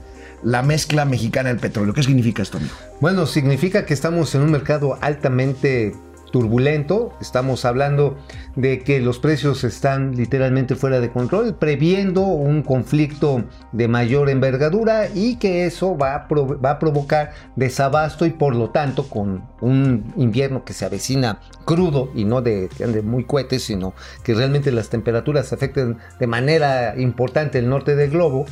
la 0.43 0.63
mezcla 0.63 1.05
mexicana 1.05 1.49
del 1.49 1.59
petróleo. 1.59 1.95
¿Qué 1.95 2.03
significa 2.03 2.43
esto, 2.43 2.59
amigo? 2.59 2.75
Bueno, 3.01 3.27
significa 3.27 3.85
que 3.87 3.95
estamos 3.95 4.35
en 4.35 4.43
un 4.43 4.53
mercado 4.53 4.99
altamente 5.01 5.95
turbulento. 6.31 7.13
Estamos 7.21 7.65
hablando 7.65 8.17
de 8.57 8.81
que 8.81 9.01
los 9.01 9.19
precios 9.19 9.65
están 9.65 10.17
literalmente 10.17 10.75
fuera 10.75 11.01
de 11.01 11.11
control, 11.11 11.55
previendo 11.55 12.23
un 12.23 12.63
conflicto 12.63 13.45
de 13.73 13.89
mayor 13.89 14.31
envergadura 14.31 15.09
y 15.15 15.37
que 15.37 15.67
eso 15.67 15.97
va 15.97 16.15
a, 16.15 16.79
provocar 16.79 17.33
desabasto 17.57 18.27
y 18.27 18.31
por 18.31 18.55
lo 18.55 18.71
tanto 18.71 19.09
con 19.09 19.43
un 19.61 20.13
invierno 20.17 20.65
que 20.65 20.73
se 20.73 20.85
avecina 20.85 21.41
crudo 21.65 22.11
y 22.15 22.25
no 22.25 22.43
de, 22.43 22.69
ande 22.83 23.03
muy 23.03 23.25
cohetes, 23.25 23.65
sino 23.65 23.95
que 24.23 24.35
realmente 24.35 24.73
las 24.73 24.89
temperaturas 24.89 25.53
afecten 25.53 25.99
de 26.19 26.27
manera 26.27 26.95
importante 26.99 27.59
el 27.59 27.69
norte 27.69 27.97
del 27.97 28.11
globo 28.11 28.47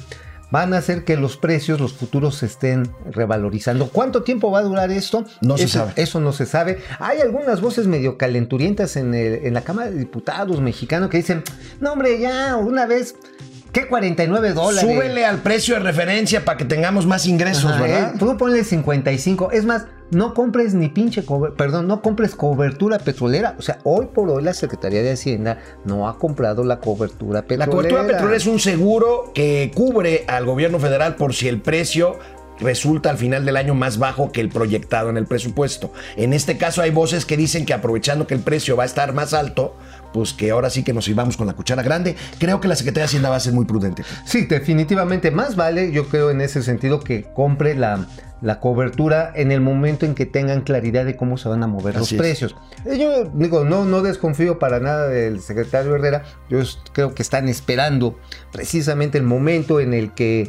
van 0.51 0.75
a 0.75 0.79
hacer 0.79 1.05
que 1.05 1.17
los 1.17 1.37
precios, 1.37 1.81
los 1.81 1.93
futuros 1.93 2.37
se 2.37 2.47
estén 2.47 2.89
revalorizando. 3.11 3.89
¿Cuánto 3.89 4.23
tiempo 4.23 4.51
va 4.51 4.61
a 4.61 4.63
durar 4.63 4.91
esto? 4.91 5.25
No 5.41 5.59
se 5.59 5.67
sabe. 5.69 5.93
Eso 5.97 6.21
no 6.21 6.33
se 6.33 6.47
sabe. 6.47 6.79
Hay 7.01 7.21
algunas 7.21 7.61
voces 7.61 7.87
medio 7.87 8.17
calenturientas 8.17 8.97
en, 8.97 9.15
el- 9.15 9.45
en 9.47 9.55
la 9.55 9.63
Cámara 9.63 9.91
de 9.91 9.99
Diputados 9.99 10.61
mexicano 10.61 11.09
que 11.09 11.17
dicen, 11.19 11.43
no 11.81 11.93
hombre, 11.93 12.21
ya, 12.21 12.57
una 12.57 12.87
vez, 12.87 13.17
¿qué 13.73 13.89
49 13.89 14.53
dólares? 14.53 14.89
Súbele 14.89 15.25
al 15.27 15.39
precio 15.39 15.75
de 15.75 15.81
referencia 15.81 16.45
para 16.45 16.57
que 16.59 16.65
tengamos 16.65 17.07
más 17.07 17.27
ingresos, 17.27 17.73
Ajá, 17.73 17.83
¿verdad? 17.83 18.13
eh, 18.15 18.19
tú 18.19 18.37
ponle 18.37 18.63
55. 18.63 19.51
Es 19.51 19.65
más, 19.65 19.87
no 20.11 20.35
compres 20.35 20.75
ni 20.75 20.89
pinche, 20.89 21.25
perdón, 21.57 21.89
no 21.89 22.01
compres 22.03 22.35
cobertura 22.35 22.99
petrolera. 22.99 23.57
O 23.59 23.63
sea, 23.63 23.79
hoy 23.85 24.07
por 24.07 24.31
hoy 24.31 24.43
la 24.43 24.55
Secretaría 24.55 25.03
de 25.03 25.13
Hacienda 25.13 25.59
no 25.85 26.09
ha 26.09 26.19
comprado 26.19 26.65
la 26.65 26.79
cobertura 26.79 27.41
La 27.41 27.47
petrolera. 27.47 27.71
cobertura 27.71 28.07
petrolera 28.07 28.37
es 28.37 28.47
un 28.47 28.61
seguro 28.61 29.33
que 29.35 29.73
cubre 29.75 30.25
al 30.29 30.45
gobierno 30.45 30.79
federal 30.79 31.17
por 31.17 31.35
si 31.35 31.49
el 31.49 31.61
precio 31.61 32.19
resulta 32.59 33.11
al 33.11 33.19
final 33.19 33.45
del 33.45 33.57
año 33.57 33.75
más 33.75 33.99
bajo 33.99 34.33
que 34.33 34.41
el 34.41 34.49
proyectado 34.49 35.11
en 35.11 35.17
el 35.17 35.27
presupuesto. 35.27 35.93
En 36.17 36.33
este 36.33 36.57
caso 36.57 36.83
hay 36.83 36.91
voces 36.91 37.27
que 37.27 37.37
dicen 37.37 37.67
que 37.67 37.75
aprovechando 37.75 38.27
que 38.27 38.35
el 38.35 38.41
precio 38.41 38.77
va 38.77 38.85
a 38.85 38.87
estar 38.87 39.13
más 39.13 39.35
alto, 39.35 39.77
pues 40.17 40.33
que 40.33 40.51
ahora 40.51 40.71
sí 40.71 40.83
que 40.83 40.95
nos 40.95 41.07
íbamos 41.09 41.37
con 41.37 41.47
la 41.47 41.53
cuchara 41.53 41.83
grande. 41.83 42.17
Creo 42.39 42.59
que 42.59 42.69
la 42.69 42.75
Secretaría 42.75 43.03
de 43.03 43.09
Hacienda 43.09 43.29
va 43.29 43.37
a 43.37 43.41
ser 43.41 43.53
muy 43.53 43.67
prudente. 43.67 44.03
Sí, 44.25 44.47
definitivamente. 44.47 45.31
Más 45.31 45.57
vale, 45.57 45.93
yo 45.93 46.09
creo 46.09 46.31
en 46.31 46.41
ese 46.41 46.63
sentido, 46.63 47.01
que 47.01 47.25
compre 47.35 47.75
la, 47.75 48.07
la 48.41 48.59
cobertura 48.59 49.31
en 49.35 49.53
el 49.53 49.61
momento 49.61 50.07
en 50.07 50.15
que 50.15 50.25
tengan 50.25 50.63
claridad 50.63 51.05
de 51.05 51.17
cómo 51.17 51.37
se 51.37 51.51
van 51.51 51.63
a 51.63 51.67
mover 51.67 51.99
Así 51.99 52.15
los 52.15 52.23
precios. 52.23 52.57
Eh, 52.87 52.97
Yo 52.99 53.31
digo, 53.35 53.65
no, 53.67 53.85
no 53.85 54.01
desconfío 54.01 54.59
para 54.59 54.81
nada 54.81 55.07
del 55.07 55.41
secretario 55.41 55.95
Herrera. 55.95 56.23
Yo 56.49 56.61
creo 56.95 57.15
que 57.15 57.23
están 57.23 57.51
esperando 57.51 58.19
precisamente 58.53 59.19
el 59.19 59.25
momento 59.25 59.81
en 59.81 59.93
el 59.93 60.13
que. 60.15 60.49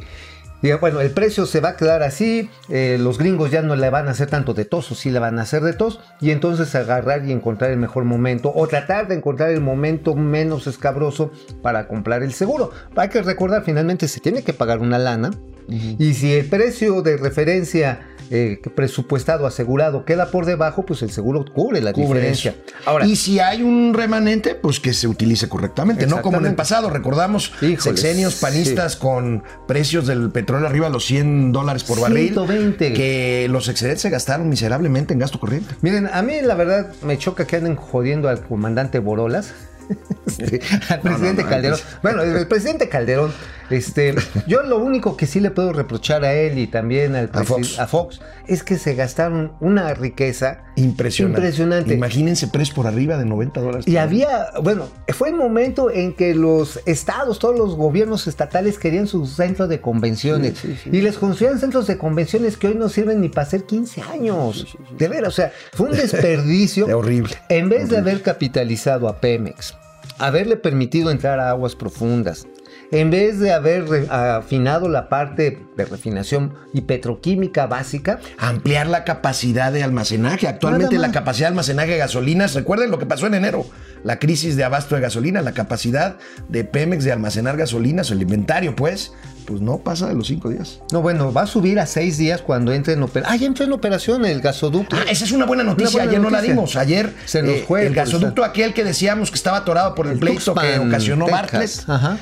Bueno, 0.79 1.01
el 1.01 1.11
precio 1.11 1.45
se 1.45 1.59
va 1.59 1.69
a 1.69 1.77
quedar 1.77 2.03
así, 2.03 2.49
eh, 2.69 2.97
los 2.99 3.17
gringos 3.17 3.51
ya 3.51 3.61
no 3.61 3.75
le 3.75 3.89
van 3.89 4.07
a 4.07 4.11
hacer 4.11 4.29
tanto 4.29 4.53
de 4.53 4.65
tos, 4.65 4.91
o 4.91 4.95
sí 4.95 5.09
le 5.09 5.19
van 5.19 5.39
a 5.39 5.43
hacer 5.43 5.61
de 5.61 5.73
tos, 5.73 5.99
y 6.19 6.31
entonces 6.31 6.73
agarrar 6.75 7.25
y 7.25 7.31
encontrar 7.31 7.71
el 7.71 7.77
mejor 7.77 8.03
momento, 8.05 8.51
o 8.53 8.67
tratar 8.67 9.07
de 9.07 9.15
encontrar 9.15 9.51
el 9.51 9.61
momento 9.61 10.15
menos 10.15 10.67
escabroso 10.67 11.31
para 11.61 11.87
comprar 11.87 12.23
el 12.23 12.33
seguro. 12.33 12.71
Hay 12.95 13.09
que 13.09 13.21
recordar, 13.21 13.63
finalmente 13.63 14.07
se 14.07 14.19
tiene 14.19 14.43
que 14.43 14.53
pagar 14.53 14.79
una 14.79 14.97
lana, 14.97 15.31
y 15.69 16.13
si 16.13 16.33
el 16.33 16.45
precio 16.45 17.01
de 17.01 17.17
referencia 17.17 18.07
eh, 18.29 18.59
presupuestado, 18.75 19.45
asegurado, 19.47 20.05
queda 20.05 20.31
por 20.31 20.45
debajo, 20.45 20.85
pues 20.85 21.01
el 21.01 21.11
seguro 21.11 21.45
cubre 21.45 21.81
la 21.81 21.93
Cubre 21.93 22.19
diferencia. 22.19 22.55
Ahora, 22.85 23.05
y 23.05 23.15
si 23.15 23.39
hay 23.39 23.61
un 23.61 23.93
remanente, 23.93 24.55
pues 24.55 24.79
que 24.79 24.93
se 24.93 25.07
utilice 25.07 25.47
correctamente, 25.49 26.07
no 26.07 26.21
como 26.21 26.37
en 26.37 26.45
el 26.45 26.55
pasado. 26.55 26.89
Recordamos 26.89 27.53
Híjoles, 27.61 27.83
sexenios 27.83 28.35
panistas 28.35 28.95
con 28.95 29.43
precios 29.67 30.07
del 30.07 30.31
petróleo 30.31 30.67
arriba 30.67 30.87
de 30.87 30.93
los 30.93 31.05
100 31.05 31.51
dólares 31.51 31.83
por 31.83 31.99
barril. 31.99 32.33
120. 32.33 32.93
Que 32.93 33.47
los 33.49 33.69
excedentes 33.69 34.01
se 34.01 34.09
gastaron 34.09 34.49
miserablemente 34.49 35.13
en 35.13 35.19
gasto 35.19 35.39
corriente. 35.39 35.75
Miren, 35.81 36.09
a 36.11 36.21
mí 36.21 36.41
la 36.41 36.55
verdad 36.55 36.91
me 37.03 37.17
choca 37.17 37.45
que 37.45 37.55
anden 37.55 37.75
jodiendo 37.75 38.29
al 38.29 38.41
comandante 38.41 38.99
Borolas. 38.99 39.53
Al 40.89 40.99
presidente 40.99 41.43
no, 41.43 41.49
Calderón. 41.49 41.79
Bueno, 42.03 42.21
el 42.21 42.47
presidente 42.47 42.89
Calderón, 42.89 43.31
este, 43.69 44.15
yo 44.47 44.63
lo 44.63 44.77
único 44.79 45.17
que 45.17 45.25
sí 45.25 45.39
le 45.39 45.51
puedo 45.51 45.73
reprochar 45.73 46.23
a 46.23 46.33
él 46.33 46.57
y 46.57 46.67
también 46.67 47.15
al 47.15 47.29
A 47.33 47.43
Fox. 47.43 47.79
a 47.79 47.87
Fox 47.87 48.19
es 48.47 48.63
que 48.63 48.77
se 48.77 48.95
gastaron 48.95 49.53
una 49.59 49.93
riqueza 49.93 50.63
Impresionante. 50.77 51.39
Impresionante. 51.39 51.93
Imagínense 51.95 52.47
precios 52.47 52.75
por 52.75 52.85
arriba 52.85 53.17
de 53.17 53.25
90 53.25 53.61
dólares. 53.61 53.87
Y 53.87 53.97
había, 53.97 54.51
bueno, 54.61 54.87
fue 55.07 55.29
el 55.29 55.35
momento 55.35 55.89
en 55.89 56.13
que 56.13 56.35
los 56.35 56.79
estados, 56.85 57.39
todos 57.39 57.57
los 57.57 57.75
gobiernos 57.75 58.27
estatales 58.27 58.77
querían 58.77 59.07
sus 59.07 59.31
centros 59.31 59.69
de 59.69 59.81
convenciones. 59.81 60.63
Y 60.85 61.01
les 61.01 61.17
construían 61.17 61.59
centros 61.59 61.87
de 61.87 61.97
convenciones 61.97 62.57
que 62.57 62.67
hoy 62.67 62.75
no 62.75 62.89
sirven 62.89 63.21
ni 63.21 63.29
para 63.29 63.47
hacer 63.47 63.63
15 63.63 64.03
años. 64.03 64.77
De 64.95 65.07
veras, 65.07 65.29
o 65.29 65.35
sea, 65.35 65.51
fue 65.73 65.89
un 65.89 65.97
desperdicio. 65.97 66.87
Es 66.87 66.93
horrible. 66.93 67.33
En 67.49 67.69
vez 67.69 67.89
de 67.89 67.97
haber 67.97 68.21
capitalizado 68.21 69.07
a 69.07 69.19
Pemex, 69.19 69.75
haberle 70.19 70.57
permitido 70.57 71.09
entrar 71.09 71.39
a 71.39 71.49
aguas 71.49 71.75
profundas, 71.75 72.45
en 72.91 73.11
vez 73.11 73.39
de 73.39 73.51
haber 73.51 74.07
afinado 74.09 74.87
la 74.87 75.09
parte 75.09 75.65
de 75.75 75.85
refinación 75.85 76.53
y 76.73 76.81
petroquímica 76.81 77.67
básica, 77.67 78.19
Ampliar 78.37 78.87
la 78.87 79.03
capacidad 79.03 79.71
de 79.71 79.83
almacenaje. 79.83 80.47
Actualmente 80.47 80.97
la 80.97 81.11
capacidad 81.11 81.47
de 81.47 81.51
almacenaje 81.51 81.91
de 81.91 81.97
gasolinas, 81.97 82.53
recuerden 82.53 82.91
lo 82.91 82.99
que 82.99 83.05
pasó 83.05 83.27
en 83.27 83.33
enero, 83.33 83.65
la 84.03 84.19
crisis 84.19 84.55
de 84.55 84.63
abasto 84.63 84.95
de 84.95 85.01
gasolina, 85.01 85.41
la 85.41 85.53
capacidad 85.53 86.17
de 86.49 86.63
Pemex 86.63 87.03
de 87.03 87.11
almacenar 87.11 87.57
gasolinas, 87.57 88.11
el 88.11 88.21
inventario 88.21 88.75
pues, 88.75 89.13
pues 89.45 89.61
no 89.61 89.79
pasa 89.79 90.07
de 90.07 90.15
los 90.15 90.27
cinco 90.27 90.49
días. 90.49 90.81
no, 90.91 91.01
bueno, 91.01 91.31
va 91.31 91.43
a 91.43 91.47
subir 91.47 91.79
a 91.79 91.85
seis 91.85 92.17
días 92.17 92.41
cuando 92.41 92.73
entre 92.73 92.93
en 92.93 93.03
operación. 93.03 93.33
Ah, 93.33 93.37
ya 93.37 93.47
entró 93.47 93.65
en 93.65 93.71
operación 93.71 94.25
el 94.25 94.41
gasoducto. 94.41 94.95
Ah, 94.95 95.05
esa 95.09 95.25
es 95.25 95.31
una 95.31 95.45
buena 95.45 95.63
noticia. 95.63 95.91
buena 95.91 96.09
Ayer 96.09 96.21
no 96.21 96.29
la 96.29 96.41
dimos. 96.41 96.75
Ayer 96.75 97.13
Se 97.25 97.41
nos 97.41 97.55
eh, 97.55 97.65
fue, 97.67 97.85
el 97.85 97.93
gasoducto 97.93 98.43
aquel 98.43 98.73
que 98.73 98.83
decíamos 98.83 99.29
que 99.31 99.35
estaba 99.35 99.57
atorado 99.57 99.95
por 99.95 100.07
el, 100.07 100.13
El 100.13 100.19
pleito 100.19 100.53
que 100.53 100.79
ocasionó. 100.79 101.27
Bartlett. 101.27 101.83
Ajá. 101.87 102.17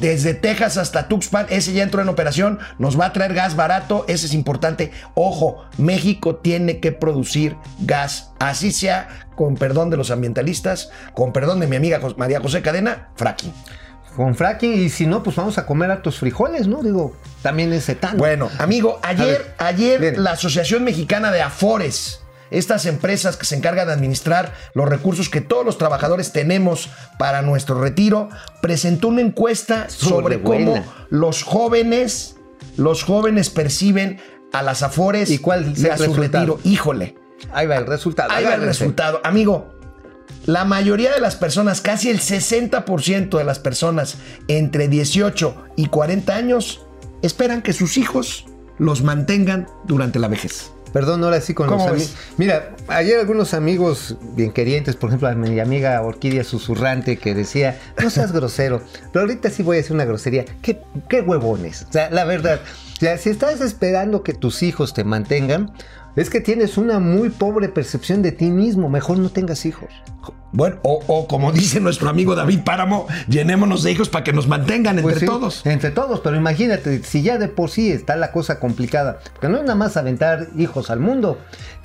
Desde 0.00 0.34
Texas 0.34 0.76
hasta 0.76 1.08
Tuxpan, 1.08 1.46
ese 1.48 1.72
ya 1.72 1.82
entró 1.82 2.02
en 2.02 2.08
operación, 2.08 2.58
nos 2.78 2.98
va 2.98 3.06
a 3.06 3.12
traer 3.12 3.34
gas 3.34 3.56
barato, 3.56 4.04
ese 4.08 4.26
es 4.26 4.34
importante. 4.34 4.90
Ojo, 5.14 5.64
México 5.78 6.36
tiene 6.36 6.80
que 6.80 6.92
producir 6.92 7.56
gas, 7.80 8.32
así 8.38 8.72
sea, 8.72 9.08
con 9.34 9.54
perdón 9.54 9.90
de 9.90 9.96
los 9.96 10.10
ambientalistas, 10.10 10.90
con 11.14 11.32
perdón 11.32 11.60
de 11.60 11.66
mi 11.66 11.76
amiga 11.76 12.00
María 12.16 12.40
José 12.40 12.62
Cadena, 12.62 13.10
fracking. 13.16 13.52
Con 14.16 14.34
fracking 14.34 14.72
y 14.72 14.88
si 14.88 15.06
no, 15.06 15.22
pues 15.22 15.36
vamos 15.36 15.58
a 15.58 15.66
comer 15.66 15.90
hartos 15.90 16.18
frijoles, 16.18 16.66
¿no? 16.66 16.82
Digo, 16.82 17.14
también 17.42 17.72
es 17.72 17.88
etano. 17.88 18.18
Bueno, 18.18 18.48
amigo, 18.58 18.98
ayer, 19.02 19.26
ver, 19.26 19.54
ayer 19.58 20.00
bien. 20.00 20.24
la 20.24 20.32
Asociación 20.32 20.84
Mexicana 20.84 21.30
de 21.30 21.42
Afores, 21.42 22.22
estas 22.50 22.86
empresas 22.86 23.36
que 23.36 23.46
se 23.46 23.56
encargan 23.56 23.86
de 23.88 23.92
administrar 23.92 24.52
los 24.74 24.88
recursos 24.88 25.28
que 25.28 25.40
todos 25.40 25.64
los 25.64 25.78
trabajadores 25.78 26.32
tenemos 26.32 26.90
para 27.18 27.42
nuestro 27.42 27.80
retiro, 27.80 28.28
presentó 28.62 29.08
una 29.08 29.20
encuesta 29.22 29.88
sobre 29.88 30.36
Sobre 30.36 30.42
cómo 30.42 30.84
los 31.10 31.42
jóvenes, 31.42 32.36
los 32.76 33.02
jóvenes 33.02 33.50
perciben 33.50 34.20
a 34.52 34.62
las 34.62 34.82
Afores 34.82 35.30
¿Y 35.30 35.38
cuál 35.38 35.72
es 35.72 35.80
su 35.80 35.86
resultado? 35.86 36.20
retiro. 36.22 36.60
Híjole, 36.64 37.16
Ahí 37.52 37.66
va 37.66 37.76
el 37.76 37.86
resultado. 37.86 38.30
ahí 38.32 38.44
va 38.44 38.54
el 38.54 38.62
resultado. 38.62 39.20
Amigo, 39.24 39.74
la 40.46 40.64
mayoría 40.64 41.12
de 41.12 41.20
las 41.20 41.36
personas, 41.36 41.80
casi 41.80 42.08
el 42.08 42.20
60% 42.20 43.36
de 43.36 43.44
las 43.44 43.58
personas 43.58 44.16
entre 44.48 44.88
18 44.88 45.64
y 45.76 45.86
40 45.88 46.34
años, 46.34 46.86
esperan 47.22 47.62
que 47.62 47.72
sus 47.72 47.96
hijos 47.96 48.46
los 48.78 49.02
mantengan 49.02 49.66
durante 49.84 50.18
la 50.18 50.28
vejez. 50.28 50.70
Perdón, 50.96 51.22
ahora 51.24 51.42
sí 51.42 51.52
con 51.52 51.66
los 51.66 51.76
¿Cómo 51.76 51.90
amigos. 51.90 52.14
Mira, 52.38 52.74
ayer 52.88 53.20
algunos 53.20 53.52
amigos 53.52 54.16
bien 54.34 54.50
querientes, 54.50 54.96
por 54.96 55.10
ejemplo, 55.10 55.28
a 55.28 55.34
mi 55.34 55.60
amiga 55.60 56.00
Orquídea 56.00 56.42
Susurrante, 56.42 57.18
que 57.18 57.34
decía, 57.34 57.78
no 58.02 58.08
seas 58.08 58.32
grosero, 58.32 58.80
pero 59.12 59.26
ahorita 59.26 59.50
sí 59.50 59.62
voy 59.62 59.76
a 59.76 59.80
hacer 59.80 59.92
una 59.92 60.06
grosería. 60.06 60.46
¿Qué, 60.62 60.80
qué 61.10 61.20
huevones? 61.20 61.84
O 61.86 61.92
sea, 61.92 62.08
la 62.08 62.24
verdad, 62.24 62.60
o 62.94 62.96
sea, 62.98 63.18
si 63.18 63.28
estás 63.28 63.60
esperando 63.60 64.22
que 64.22 64.32
tus 64.32 64.62
hijos 64.62 64.94
te 64.94 65.04
mantengan, 65.04 65.70
es 66.16 66.30
que 66.30 66.40
tienes 66.40 66.78
una 66.78 66.98
muy 66.98 67.28
pobre 67.28 67.68
percepción 67.68 68.22
de 68.22 68.32
ti 68.32 68.50
mismo. 68.50 68.88
Mejor 68.88 69.18
no 69.18 69.28
tengas 69.28 69.66
hijos. 69.66 69.90
Bueno, 70.52 70.78
o, 70.82 71.02
o 71.06 71.28
como 71.28 71.52
dice 71.52 71.80
nuestro 71.80 72.08
amigo 72.08 72.34
David 72.34 72.60
Páramo, 72.64 73.06
llenémonos 73.28 73.82
de 73.82 73.92
hijos 73.92 74.08
para 74.08 74.24
que 74.24 74.32
nos 74.32 74.48
mantengan 74.48 74.96
Pues 75.02 75.16
entre 75.16 75.20
sí, 75.20 75.26
todos. 75.26 75.66
Entre 75.66 75.90
todos, 75.90 76.20
pero 76.20 76.34
imagínate, 76.34 77.02
si 77.02 77.22
ya 77.22 77.36
de 77.36 77.48
por 77.48 77.68
sí 77.70 77.90
está 77.90 78.16
la 78.16 78.32
cosa 78.32 78.58
complicada, 78.58 79.18
porque 79.32 79.48
no 79.48 79.58
es 79.58 79.62
nada 79.64 79.74
más 79.74 79.98
aventar 79.98 80.48
hijos 80.56 80.90
al 80.90 81.00
mundo, 81.00 81.38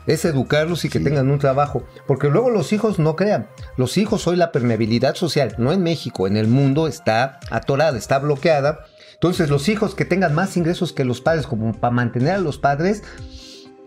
es 0.08 0.24
educarlos 0.26 0.86
y 0.86 0.90
que 0.90 1.00
tengan 1.00 1.30
un 1.30 1.40
trabajo, 1.40 1.84
porque 2.08 2.30
luego 2.30 2.50
los 2.50 2.72
hijos 2.72 2.98
no 2.98 3.16
crean, 3.16 3.48
los 3.78 3.98
hijos 3.98 4.26
hoy 4.28 4.38
la 4.38 4.52
permeabilidad 4.52 5.16
social, 5.16 5.56
no 5.58 5.74
en 5.74 5.84
México, 5.84 6.26
en 6.26 6.38
el 6.38 6.48
mundo 6.48 6.88
está 6.88 7.40
atorada, 7.50 7.98
está 7.98 8.20
bloqueada. 8.20 8.86
Entonces, 9.14 9.50
los 9.50 9.70
hijos 9.70 9.94
que 9.94 10.06
tengan 10.06 10.34
más 10.34 10.58
ingresos 10.58 10.94
que 10.94 11.06
los 11.06 11.22
padres, 11.22 11.46
como 11.46 11.74
para 11.74 11.92
mantener 11.92 12.36
a 12.36 12.38
los 12.40 12.58
padres, 12.58 13.04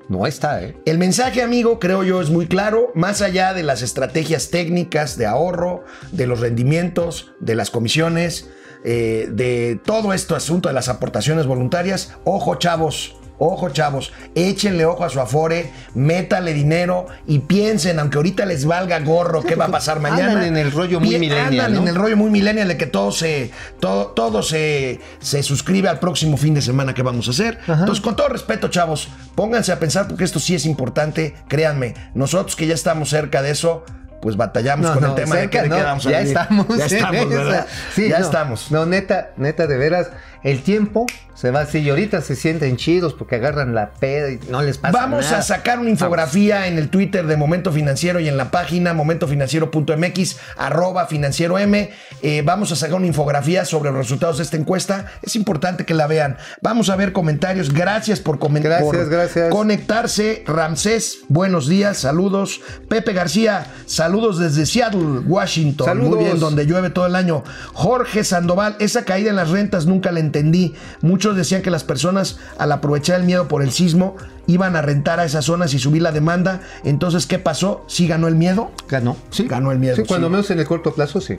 no 0.09 0.27
está, 0.27 0.63
¿eh? 0.63 0.77
El 0.85 0.99
mensaje, 0.99 1.43
amigo, 1.43 1.79
creo 1.79 2.03
yo 2.05 2.21
es 2.21 2.31
muy 2.31 2.47
claro, 2.47 2.93
más 2.95 3.23
allá 3.23 3.55
de 3.55 3.63
las 3.63 3.83
estrategias 3.83 4.51
técnicas 4.51 5.17
de 5.17 5.27
ahorro, 5.27 5.85
de 6.13 6.27
los 6.27 6.41
rendimientos, 6.41 7.33
de 7.41 7.55
las 7.55 7.71
comisiones, 7.71 8.51
eh, 8.85 9.29
de 9.31 9.81
todo 9.85 10.13
este 10.13 10.35
asunto 10.35 10.69
de 10.69 10.75
las 10.75 10.89
aportaciones 10.89 11.47
voluntarias, 11.47 12.13
ojo 12.25 12.57
chavos, 12.57 13.17
Ojo, 13.39 13.69
chavos, 13.71 14.13
échenle 14.35 14.85
ojo 14.87 15.05
a 15.05 15.09
su 15.11 15.21
afore, 15.21 15.71
métale 15.95 16.55
dinero 16.55 17.07
y 17.27 17.41
piensen, 17.41 17.99
aunque 17.99 18.17
ahorita 18.17 18.47
les 18.47 18.65
valga 18.65 19.01
gorro 19.01 19.43
qué 19.43 19.57
va 19.57 19.65
a 19.65 19.69
pasar 19.69 19.99
mañana. 20.01 20.33
Andan 20.33 20.45
en 20.45 20.57
el 20.57 20.71
rollo 20.71 21.01
muy 21.01 21.19
millennial, 21.19 21.49
Andan 21.49 21.75
¿no? 21.75 21.81
en 21.83 21.89
el 21.89 21.95
rollo 21.97 22.17
muy 22.17 22.31
millennial 22.31 22.69
de 22.69 22.77
que 22.77 22.87
todo 22.87 23.11
se, 23.11 23.51
todo, 23.81 24.07
todo 24.09 24.43
se, 24.43 25.01
se 25.19 25.43
suscribe 25.43 25.89
al 25.89 25.99
próximo 25.99 26.37
fin 26.37 26.55
de 26.55 26.63
semana 26.63 26.95
que 26.95 27.03
vamos 27.03 27.27
a 27.27 27.33
hacer. 27.33 27.59
Entonces, 27.67 28.01
con 28.01 28.15
todo 28.15 28.29
respeto, 28.29 28.69
chavos, 28.69 29.09
pónganse 29.35 29.73
a 29.73 29.81
pensar 29.81 30.07
porque 30.07 30.25
esto 30.25 30.39
sí 30.39 30.55
es 30.55 30.65
importante. 30.65 31.35
Créanme, 31.49 31.95
nosotros 32.15 32.55
que 32.55 32.67
ya 32.69 32.75
estamos 32.75 33.09
cerca 33.11 33.43
de 33.43 33.51
eso, 33.51 33.85
pues 34.23 34.37
batallamos 34.37 34.87
No, 34.87 34.95
con 34.95 35.03
no, 35.03 35.09
el 35.11 35.15
tema 35.17 35.35
cerca, 35.37 35.63
de 35.63 35.69
que, 35.69 35.75
de 35.75 35.81
qué 35.81 35.85
vamos 35.85 36.07
a 36.07 36.11
ya 36.11 36.19
vivir. 36.21 36.37
estamos. 36.39 36.67
Ya 36.69 36.75
en 36.87 36.93
estamos, 36.95 37.21
esa. 37.21 37.27
¿verdad? 37.43 37.67
Sí, 37.95 38.09
ya 38.09 38.19
no, 38.21 38.25
estamos. 38.25 38.71
No, 38.71 38.87
neta, 38.87 39.31
neta, 39.37 39.67
de 39.67 39.77
veras, 39.77 40.09
el 40.45 40.63
tiempo 40.63 41.07
se 41.35 41.51
va 41.51 41.61
así 41.63 41.79
y 41.79 41.91
ahorita 41.91 42.21
se 42.23 42.37
sienten 42.37 42.77
chidos 42.77 43.13
porque 43.13 43.35
agarran 43.37 43.75
la 43.75 43.91
peda 43.91 44.31
y 44.31 44.39
no 44.51 44.63
les 44.63 44.79
pasa 44.79 44.97
Vamos 44.97 45.25
nada. 45.25 45.39
a 45.39 45.43
sacar 45.43 45.81
una 45.81 45.91
infografía 45.91 46.69
en 46.69 46.79
el 46.79 46.91
Twitter 46.91 47.27
de 47.27 47.37
Momento 47.37 47.73
Financiero 47.73 48.21
y 48.21 48.29
en 48.29 48.37
la 48.37 48.53
página 48.53 48.95
momentofinanciero.mx, 48.95 50.37
arroba 50.57 51.07
financiero 51.07 51.59
M. 51.59 51.91
Eh, 52.23 52.43
vamos 52.45 52.71
a 52.71 52.77
sacar 52.77 52.95
una 52.95 53.09
infografía 53.09 53.65
sobre 53.65 53.91
los 53.91 53.99
resultados 53.99 54.37
de 54.37 54.45
esta 54.45 54.57
encuesta. 54.57 55.07
Es 55.23 55.35
importante 55.35 55.85
que 55.85 55.95
la 55.95 56.07
vean. 56.07 56.37
Vamos 56.63 56.89
a 56.89 56.97
ver 56.97 57.13
comentarios. 57.13 57.73
Gracias 57.73 58.21
por 58.21 58.39
comentar. 58.39 58.83
Gracias, 58.83 59.09
gracias. 59.09 59.51
Conectarse. 59.51 60.45
Ramsés, 60.47 61.19
buenos 61.29 61.69
días, 61.69 61.99
saludos. 61.99 62.61
Pepe 62.89 63.13
García, 63.13 63.67
saludos 63.87 64.39
desde 64.39 64.67
Seattle, 64.67 65.23
Washington. 65.27 65.87
Saludos. 65.87 66.15
Muy 66.15 66.25
bien, 66.25 66.39
donde 66.39 66.65
llueve 66.65 66.91
todo 66.91 67.07
el 67.07 67.17
año. 67.17 67.43
Jorge 67.73 68.23
Sandoval, 68.23 68.77
esa 68.79 69.05
caída 69.05 69.31
en 69.31 69.37
las 69.37 69.51
rentas 69.51 69.87
nunca 69.87 70.13
la 70.13 70.21
entendí. 70.35 70.75
Muchos 71.01 71.37
decían 71.37 71.63
que 71.63 71.71
las 71.71 71.85
personas, 71.85 72.39
al 72.59 72.73
aprovechar 72.73 73.21
el 73.21 73.27
miedo 73.27 73.49
por 73.49 73.63
el 73.63 73.71
sismo, 73.71 74.17
iban 74.47 74.77
a 74.77 74.83
rentar 74.83 75.21
a 75.21 75.25
esas 75.25 75.45
zonas 75.45 75.73
y 75.75 75.79
subir 75.79 76.03
la 76.03 76.13
demanda. 76.13 76.61
Entonces, 76.85 77.27
¿qué 77.27 77.39
pasó? 77.39 77.85
¿Sí 77.89 78.07
ganó 78.09 78.29
el 78.29 78.35
miedo? 78.35 78.71
Ganó. 78.89 79.17
Sí. 79.31 79.47
Ganó 79.49 79.71
el 79.73 79.79
miedo, 79.79 79.97
Sí, 79.97 80.03
cuando 80.07 80.27
sí. 80.27 80.31
menos 80.33 80.51
en 80.51 80.59
el 80.59 80.67
corto 80.67 80.93
plazo, 80.95 81.21
sí. 81.21 81.39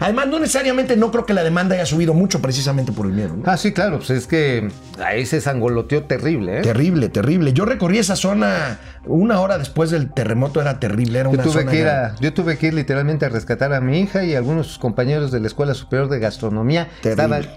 Además, 0.00 0.26
no 0.26 0.40
necesariamente 0.40 0.96
no 0.96 1.12
creo 1.12 1.24
que 1.24 1.32
la 1.34 1.44
demanda 1.44 1.76
haya 1.76 1.86
subido 1.86 2.12
mucho 2.12 2.42
precisamente 2.42 2.90
por 2.90 3.06
el 3.06 3.12
miedo. 3.12 3.36
¿no? 3.36 3.42
Ah, 3.46 3.56
sí, 3.56 3.70
claro, 3.72 3.98
pues 3.98 4.10
es 4.10 4.26
que 4.26 4.68
ahí 5.00 5.24
se 5.24 5.40
sangoloteó 5.40 6.02
terrible, 6.02 6.58
¿eh? 6.58 6.62
Terrible, 6.62 7.08
terrible. 7.08 7.52
Yo 7.52 7.64
recorrí 7.64 7.98
esa 7.98 8.16
zona 8.16 8.80
una 9.06 9.38
hora 9.40 9.56
después 9.56 9.90
del 9.90 10.12
terremoto, 10.12 10.60
era 10.60 10.80
terrible. 10.80 11.20
Era 11.20 11.28
Yo 11.30 11.34
una 11.34 11.44
tuve, 11.44 11.60
zona 11.60 11.70
que 11.70 11.78
ir 11.78 11.86
a- 11.86 12.16
yo 12.20 12.34
tuve 12.34 12.58
que 12.58 12.66
ir 12.66 12.74
literalmente 12.74 13.24
a 13.26 13.28
rescatar 13.28 13.72
a 13.72 13.80
mi 13.80 14.00
hija 14.00 14.24
y 14.24 14.34
algunos 14.34 14.66
de 14.66 14.70
sus 14.70 14.78
compañeros 14.80 15.30
de 15.30 15.38
la 15.38 15.46
Escuela 15.46 15.74
Superior 15.74 16.08
de 16.08 16.18
Gastronomía 16.18 16.88
Terrible. 17.00 17.48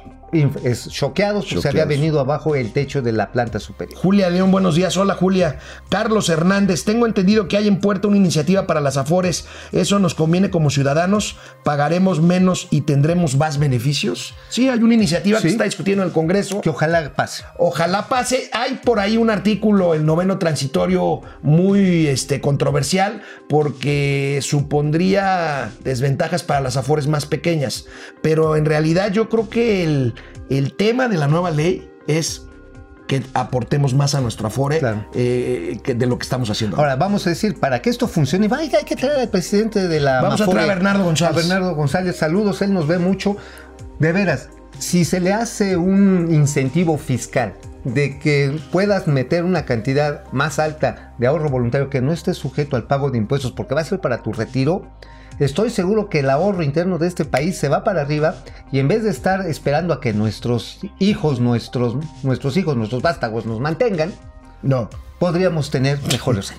Choqueados 0.90 1.46
porque 1.46 1.62
se 1.62 1.70
había 1.70 1.86
venido 1.86 2.20
abajo 2.20 2.56
el 2.56 2.72
techo 2.72 3.02
de 3.02 3.12
la 3.12 3.32
planta 3.32 3.60
superior. 3.60 4.00
Julia 4.00 4.30
León, 4.30 4.52
buenos 4.52 4.76
días. 4.76 4.96
Hola 4.98 5.16
Julia. 5.16 5.60
Carlos 5.90 6.30
Hernández, 6.30 6.84
tengo 6.86 7.06
entendido 7.06 7.48
que 7.48 7.58
hay 7.58 7.68
en 7.68 7.80
puerta 7.80 8.08
una 8.08 8.18
iniciativa 8.18 8.68
para 8.68 8.82
las 8.82 8.98
Afores. 8.98 9.46
¿Eso 9.72 10.00
nos 10.00 10.16
conviene 10.16 10.50
como 10.50 10.70
ciudadanos? 10.70 11.38
¿Pagaremos 11.64 12.22
menos 12.22 12.68
y 12.72 12.82
tendremos 12.82 13.36
más 13.36 13.58
beneficios? 13.60 14.34
Sí, 14.50 14.70
hay 14.70 14.80
una 14.82 14.94
iniciativa 14.94 15.38
que 15.38 15.44
Sí. 15.44 15.50
se 15.50 15.54
está 15.54 15.64
discutiendo 15.66 16.04
en 16.04 16.10
el 16.10 16.14
Congreso. 16.14 16.62
Que 16.62 16.70
ojalá 16.70 17.14
pase. 17.16 17.44
Ojalá 17.58 18.08
pase. 18.08 18.50
Hay 18.54 18.80
por 18.84 19.00
ahí 19.00 19.18
un 19.18 19.30
artículo, 19.30 19.94
el 19.94 20.06
noveno 20.06 20.38
transitorio, 20.38 21.22
muy 21.42 22.08
este, 22.08 22.40
controversial, 22.42 23.22
porque 23.50 24.40
supondría 24.42 25.72
desventajas 25.84 26.44
para 26.44 26.62
las 26.62 26.78
afores 26.78 27.08
más 27.08 27.26
pequeñas. 27.26 27.86
Pero 28.22 28.56
en 28.56 28.66
realidad 28.66 29.12
yo 29.12 29.30
creo 29.30 29.50
que 29.50 29.84
el, 29.84 30.14
el 30.58 30.74
tema 30.74 31.08
de 31.08 31.18
la 31.18 31.28
nueva 31.28 31.52
ley 31.52 31.90
es 32.08 32.48
que 33.08 33.24
aportemos 33.34 33.94
más 33.94 34.16
a 34.16 34.22
nuestro 34.22 34.48
afore 34.48 34.80
Claro. 34.80 35.06
eh, 35.14 35.80
que 35.84 35.96
de 35.96 36.06
lo 36.06 36.18
que 36.18 36.24
estamos 36.24 36.50
haciendo. 36.50 36.78
Ahora, 36.78 36.96
vamos 36.96 37.28
a 37.28 37.30
decir, 37.30 37.60
para 37.60 37.82
que 37.82 37.90
esto 37.90 38.08
funcione, 38.08 38.48
hay 38.56 38.70
que 38.86 38.96
traer 38.96 39.20
al 39.20 39.30
presidente 39.30 39.88
de 39.88 40.00
la 40.00 40.22
Vamos 40.22 40.40
a 40.40 40.48
traer 40.48 40.70
a 40.70 40.74
Bernardo 40.76 41.04
González. 41.04 41.34
A 41.34 41.38
Bernardo 41.38 41.76
González, 41.76 42.16
saludos, 42.16 42.62
él 42.62 42.74
nos 42.74 42.88
ve 42.88 43.00
mucho. 43.00 43.36
De 44.00 44.14
veras, 44.14 44.50
si 44.80 45.04
se 45.06 45.20
le 45.20 45.34
hace 45.34 45.78
un 45.78 46.34
incentivo 46.34 46.98
fiscal 46.98 47.54
de 47.84 48.20
que 48.20 48.60
puedas 48.72 49.08
meter 49.08 49.44
una 49.44 49.66
cantidad 49.66 50.24
más 50.32 50.60
alta 50.60 51.14
de 51.18 51.28
ahorro 51.28 51.50
voluntario 51.50 51.90
que 51.90 52.02
no 52.02 52.12
esté 52.12 52.34
sujeto 52.34 52.76
al 52.76 52.84
pago 52.84 53.12
de 53.12 53.18
impuestos 53.18 53.52
porque 53.52 53.76
va 53.76 53.82
a 53.82 53.86
ser 53.86 54.00
para 54.00 54.22
tu 54.22 54.34
retiro, 54.34 54.88
estoy 55.40 55.70
seguro 55.70 56.10
que 56.10 56.20
el 56.20 56.30
ahorro 56.30 56.64
interno 56.64 56.98
de 56.98 57.08
este 57.08 57.26
país 57.26 57.58
se 57.58 57.70
va 57.70 57.84
para 57.84 58.02
arriba 58.02 58.36
y 58.72 58.80
en 58.80 58.88
vez 58.88 59.04
de 59.04 59.10
estar 59.10 59.48
esperando 59.48 59.94
a 59.94 60.02
que 60.02 60.14
nuestros 60.14 60.80
hijos, 61.00 61.40
nuestros, 61.40 61.98
nuestros 62.24 62.58
hijos, 62.58 62.78
nuestros 62.78 63.02
vástagos 63.02 63.46
nos 63.46 63.60
mantengan, 63.60 64.12
no. 64.64 64.90
podríamos 65.20 65.70
tener 65.70 66.00
mejores. 66.12 66.52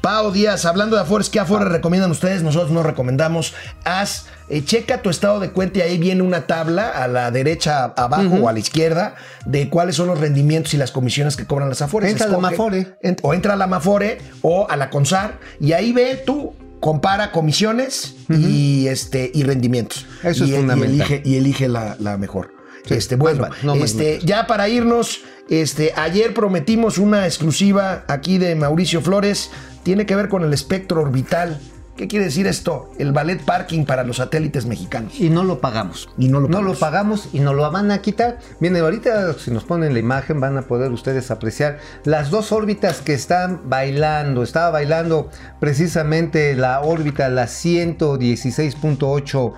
Pau 0.00 0.32
Díaz, 0.32 0.64
hablando 0.64 0.96
de 0.96 1.02
Afores, 1.02 1.30
¿qué 1.30 1.38
Afores 1.38 1.68
recomiendan 1.68 2.10
ustedes? 2.10 2.42
Nosotros 2.42 2.72
no 2.72 2.82
recomendamos. 2.82 3.54
Haz, 3.84 4.26
eh, 4.48 4.64
checa 4.64 5.02
tu 5.02 5.10
estado 5.10 5.38
de 5.38 5.50
cuenta 5.50 5.78
y 5.78 5.82
ahí 5.82 5.98
viene 5.98 6.22
una 6.22 6.46
tabla 6.48 6.88
a 6.88 7.06
la 7.06 7.30
derecha, 7.30 7.84
abajo 7.96 8.34
o 8.42 8.48
a 8.48 8.52
la 8.52 8.58
izquierda 8.58 9.14
de 9.46 9.68
cuáles 9.68 9.94
son 9.94 10.08
los 10.08 10.18
rendimientos 10.18 10.74
y 10.74 10.78
las 10.78 10.90
comisiones 10.90 11.36
que 11.36 11.46
cobran 11.46 11.68
las 11.68 11.80
Afores. 11.80 12.10
Entra 12.10 12.26
a 12.26 12.30
la 12.30 12.38
Mafore. 12.38 12.98
ent- 13.02 13.20
o 13.22 13.34
entra 13.34 13.52
a 13.54 13.56
la 13.56 13.68
Mafore 13.68 14.18
o 14.42 14.66
a 14.68 14.76
la 14.76 14.90
CONSAR 14.90 15.38
y 15.60 15.72
ahí 15.72 15.92
ve 15.92 16.20
tú. 16.26 16.54
Compara 16.80 17.32
comisiones 17.32 18.14
y 18.28 18.86
este 18.86 19.32
y 19.34 19.42
rendimientos. 19.42 20.06
Eso 20.22 20.44
y, 20.44 20.50
es 20.50 20.54
y 20.54 20.58
fundamental. 20.58 20.94
elige, 20.94 21.22
y 21.24 21.36
elige 21.36 21.66
la, 21.66 21.96
la 21.98 22.16
mejor. 22.18 22.52
Sí, 22.86 22.94
este, 22.94 23.16
bueno, 23.16 23.48
no 23.62 23.74
este, 23.74 24.20
ya 24.20 24.46
para 24.46 24.68
irnos, 24.68 25.22
este, 25.48 25.92
ayer 25.96 26.32
prometimos 26.34 26.98
una 26.98 27.24
exclusiva 27.26 28.04
aquí 28.08 28.38
de 28.38 28.54
Mauricio 28.54 29.00
Flores. 29.00 29.50
Tiene 29.82 30.06
que 30.06 30.14
ver 30.16 30.28
con 30.28 30.44
el 30.44 30.52
espectro 30.52 31.00
orbital. 31.02 31.58
¿Qué 31.96 32.06
quiere 32.06 32.26
decir 32.26 32.46
esto? 32.46 32.92
El 32.98 33.10
ballet 33.10 33.42
parking 33.42 33.84
para 33.84 34.04
los 34.04 34.18
satélites 34.18 34.66
mexicanos. 34.66 35.18
y 35.18 35.30
no 35.30 35.42
lo 35.42 35.60
pagamos. 35.60 36.08
Y 36.16 36.28
no 36.28 36.38
lo 36.38 36.46
No 36.46 36.58
pagamos. 36.58 36.74
lo 36.74 36.78
pagamos 36.78 37.28
y 37.32 37.40
nos 37.40 37.56
lo 37.56 37.68
van 37.72 37.90
a 37.90 38.00
quitar. 38.02 38.38
Bien, 38.60 38.76
ahorita 38.76 39.32
si 39.34 39.50
nos 39.50 39.64
ponen 39.64 39.94
la 39.94 39.98
imagen 39.98 40.38
van 40.38 40.56
a 40.58 40.62
poder 40.62 40.92
ustedes 40.92 41.32
apreciar 41.32 41.78
las 42.04 42.30
dos 42.30 42.52
órbitas 42.52 43.00
que 43.00 43.14
están 43.14 43.68
bailando. 43.68 44.44
Estaba 44.44 44.70
bailando 44.70 45.28
precisamente 45.58 46.54
la 46.54 46.82
órbita, 46.82 47.28
la 47.30 47.46
116.8 47.48 49.52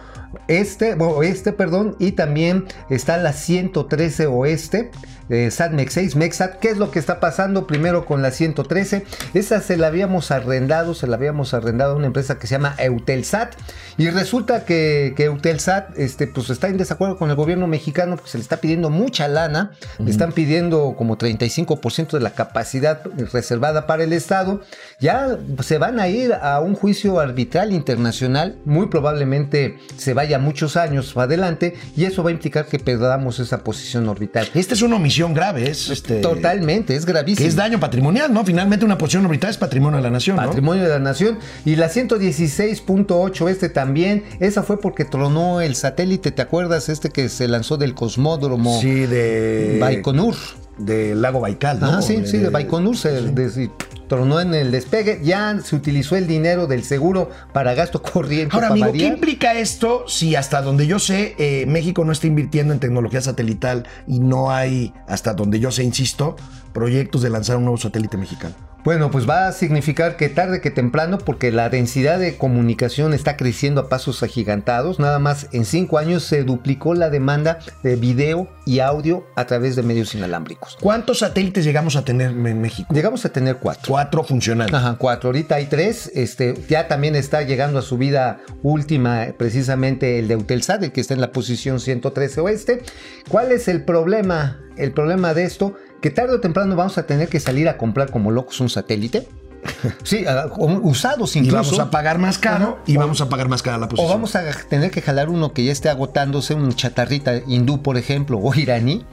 este, 0.49 0.95
oeste, 0.95 1.53
perdón, 1.53 1.97
y 1.99 2.13
también 2.13 2.65
está 2.89 3.17
la 3.17 3.33
113 3.33 4.27
oeste, 4.27 4.91
eh, 5.31 5.51
SATMEX 5.51 5.93
6, 5.95 6.17
MEXAT. 6.17 6.59
¿Qué 6.59 6.69
es 6.69 6.77
lo 6.77 6.91
que 6.91 6.99
está 6.99 7.21
pasando 7.21 7.67
primero 7.67 8.05
con 8.05 8.21
la 8.21 8.33
113? 8.33 9.05
Esa 9.33 9.61
se 9.61 9.77
la 9.77 9.87
habíamos 9.87 10.31
arrendado, 10.33 10.95
se 10.95 11.07
la 11.07 11.17
habíamos 11.17 11.55
arrendado 11.55 11.93
a 11.93 11.97
una 11.97 12.07
empresa 12.07 12.39
que 12.39 12.47
se 12.49 12.57
llama 12.57 12.75
Eutelsat, 12.79 13.55
y 13.97 14.11
resulta 14.11 14.65
que, 14.65 15.15
que 15.17 15.25
Eutelsat 15.25 15.97
este, 15.99 16.27
pues 16.27 16.51
está 16.51 16.69
en 16.69 16.79
desacuerdo 16.79 17.17
con 17.17 17.31
el 17.31 17.37
gobierno 17.37 17.67
mexicano 17.67 18.17
porque 18.17 18.31
se 18.31 18.39
le 18.39 18.43
está 18.43 18.57
pidiendo 18.57 18.91
mucha 18.91 19.29
lana, 19.29 19.73
le 19.99 20.11
están 20.11 20.33
pidiendo 20.33 20.95
como 20.97 21.17
35% 21.17 22.11
de 22.11 22.21
la 22.21 22.31
capacidad 22.31 23.03
reservada 23.33 23.87
para 23.87 24.05
el 24.05 24.13
Estado. 24.13 24.63
Ya 25.01 25.39
se 25.63 25.79
van 25.79 26.01
a 26.01 26.09
ir 26.09 26.33
a 26.33 26.61
un 26.61 26.75
juicio 26.75 27.21
arbitral 27.21 27.73
internacional, 27.73 28.57
muy 28.65 28.87
probablemente 28.89 29.79
se 29.97 30.15
vaya 30.15 30.39
muchos 30.39 30.77
años 30.77 31.17
adelante, 31.17 31.75
y 31.97 32.05
eso 32.05 32.23
va 32.23 32.31
a 32.31 32.33
implicar 32.33 32.67
que 32.67 32.79
perdamos 32.79 33.39
esa 33.39 33.63
posición 33.63 34.09
orbital. 34.09 34.49
Esta 34.55 34.75
es 34.75 34.83
una 34.83 34.97
omisión 34.97 35.20
grave, 35.29 35.71
es 35.71 35.89
este, 35.91 36.21
Totalmente, 36.21 36.97
es 36.97 37.05
que 37.05 37.13
gravísimo. 37.13 37.47
es 37.49 37.57
daño 37.57 37.79
patrimonial, 37.79 38.33
¿no? 38.33 38.45
Finalmente 38.45 38.85
una 38.85 38.99
posición 38.99 39.25
orbital 39.27 39.51
es 39.51 39.57
patrimonio 39.57 39.99
de 39.99 40.03
la 40.03 40.11
nación, 40.11 40.37
¿no? 40.37 40.47
Patrimonio 40.47 40.83
de 40.83 40.89
la 40.89 40.99
Nación. 40.99 41.39
Y 41.65 41.77
la 41.77 41.89
116.8, 41.89 43.49
este 43.49 43.69
también, 43.69 44.25
esa 44.41 44.63
fue 44.63 44.81
porque 44.81 45.05
tronó 45.05 45.61
el 45.61 45.75
satélite, 45.75 46.31
¿te 46.31 46.43
acuerdas? 46.43 46.89
Este 46.89 47.11
que 47.11 47.29
se 47.29 47.49
lanzó 47.49 47.77
del 47.77 47.95
cosmódromo 47.95 48.81
Sí, 48.81 49.07
de 49.07 49.79
Baikonur. 49.81 50.37
Del 50.79 51.21
lago 51.23 51.41
Baikal, 51.41 51.81
¿no? 51.81 51.87
Ah, 51.91 52.03
sí, 52.03 52.23
sí, 52.27 52.39
de 52.39 52.49
Baikonur 52.51 52.97
se 52.97 53.11
des- 53.33 53.71
tronó 54.09 54.41
en 54.41 54.55
el 54.55 54.71
despegue. 54.73 55.21
Ya 55.23 55.57
se 55.63 55.77
utilizó 55.77 56.17
el 56.17 56.27
dinero 56.27 56.67
del 56.67 56.83
seguro 56.83 57.31
para 57.53 57.75
gasto 57.75 58.03
corriente. 58.03 58.55
Ahora, 58.57 58.69
amigo, 58.69 58.93
¿qué 58.93 59.07
implica 59.07 59.55
esto 59.55 60.05
si 60.09 60.35
hasta 60.37 60.63
donde 60.63 60.87
yo 60.87 60.99
sé 60.99 61.35
eh, 61.39 61.65
México 61.67 62.05
no 62.05 62.13
está 62.13 62.27
invirtiendo 62.27 62.73
en 62.75 62.81
tecnología 62.81 63.21
satelital 63.21 63.87
y 64.07 64.19
no 64.21 64.51
hay, 64.51 64.93
hasta 65.07 65.35
donde 65.35 65.61
yo 65.61 65.71
sé, 65.71 65.85
insisto, 65.85 66.37
proyectos 66.73 67.23
de 67.23 67.31
lanzar 67.31 67.57
un 67.57 67.65
nuevo 67.65 67.77
satélite 67.79 68.17
mexicano? 68.17 68.55
Bueno, 68.83 69.11
pues 69.11 69.29
va 69.29 69.47
a 69.47 69.53
significar 69.53 70.17
que 70.17 70.31
tarde 70.31 70.61
que 70.63 70.71
temprano, 70.71 71.19
porque 71.19 71.53
la 71.53 71.69
densidad 71.69 72.19
de 72.19 72.37
comunicación 72.37 73.13
está 73.13 73.37
creciendo 73.37 73.83
a 73.83 73.89
pasos 73.89 74.23
agigantados, 74.23 74.99
nada 74.99 75.19
más 75.19 75.49
en 75.53 75.67
cinco 75.67 75.99
años 75.99 76.25
se 76.25 76.45
duplicó 76.45 76.95
la 76.95 77.11
demanda 77.11 77.59
de 77.83 77.97
video 77.97 78.49
y 78.65 78.81
audio 78.81 79.27
a 79.37 79.47
través 79.47 79.77
de 79.77 79.83
medios 79.83 80.15
inalámbricos. 80.15 80.79
¿Cuántos 80.81 81.19
satélites 81.19 81.65
llegamos 81.65 81.97
a 81.97 82.05
tener 82.05 82.31
en 82.31 82.61
México? 82.61 82.93
Llegamos 82.95 83.25
a 83.27 83.29
tener 83.29 83.57
cuatro. 83.57 83.85
Cuatro 83.89 84.25
funcionando. 84.25 84.77
Ajá, 84.77 84.97
cuatro. 84.99 85.29
Ahorita 85.29 85.57
hay 85.57 85.67
tres. 85.67 86.11
Este, 86.15 86.55
ya 86.69 86.89
también 86.89 87.17
está 87.17 87.43
llegando 87.43 87.79
a 87.79 87.83
su 87.83 87.99
vida 87.99 88.41
última, 88.63 89.27
precisamente 89.37 90.19
el 90.19 90.29
de 90.29 90.35
Eutelsat, 90.35 90.83
el 90.85 90.93
que 90.93 91.01
está 91.01 91.15
en 91.15 91.21
la 91.21 91.33
posición 91.33 91.81
113 91.81 92.41
oeste. 92.41 92.83
¿Cuál 93.29 93.53
es 93.53 93.69
el 93.69 93.85
problema? 93.85 94.59
El 94.77 94.93
problema 94.93 95.35
de 95.35 95.45
esto, 95.45 95.75
que 96.01 96.11
tarde 96.11 96.35
o 96.35 96.41
temprano 96.41 96.75
vamos 96.77 96.97
a 96.99 97.07
tener 97.07 97.29
que 97.29 97.41
salir 97.41 97.69
a 97.69 97.77
comprar 97.77 98.11
como 98.11 98.31
locos 98.31 98.61
un 98.61 98.69
satélite. 98.71 99.29
Sí, 100.05 100.25
o- 100.57 100.67
usados 100.83 101.37
Y 101.37 101.41
incluso. 101.41 101.57
vamos 101.57 101.79
a 101.81 101.91
pagar 101.91 102.19
más 102.19 102.39
caro 102.39 102.79
y 102.87 102.97
vamos 102.97 103.21
a 103.21 103.29
pagar 103.29 103.49
más 103.49 103.63
cara 103.63 103.77
la 103.79 103.87
O 103.87 103.89
posición. 103.91 104.11
vamos 104.11 104.35
a 104.35 104.43
tener 104.69 104.91
que 104.91 105.03
jalar 105.03 105.29
uno 105.29 105.53
que 105.53 105.65
ya 105.65 105.73
esté 105.73 105.89
agotándose, 105.91 106.55
un 106.55 106.73
chatarrita 106.75 107.37
hindú, 107.47 107.83
por 107.83 107.99
ejemplo, 107.99 108.39
o 108.39 108.55
iraní, 108.55 109.05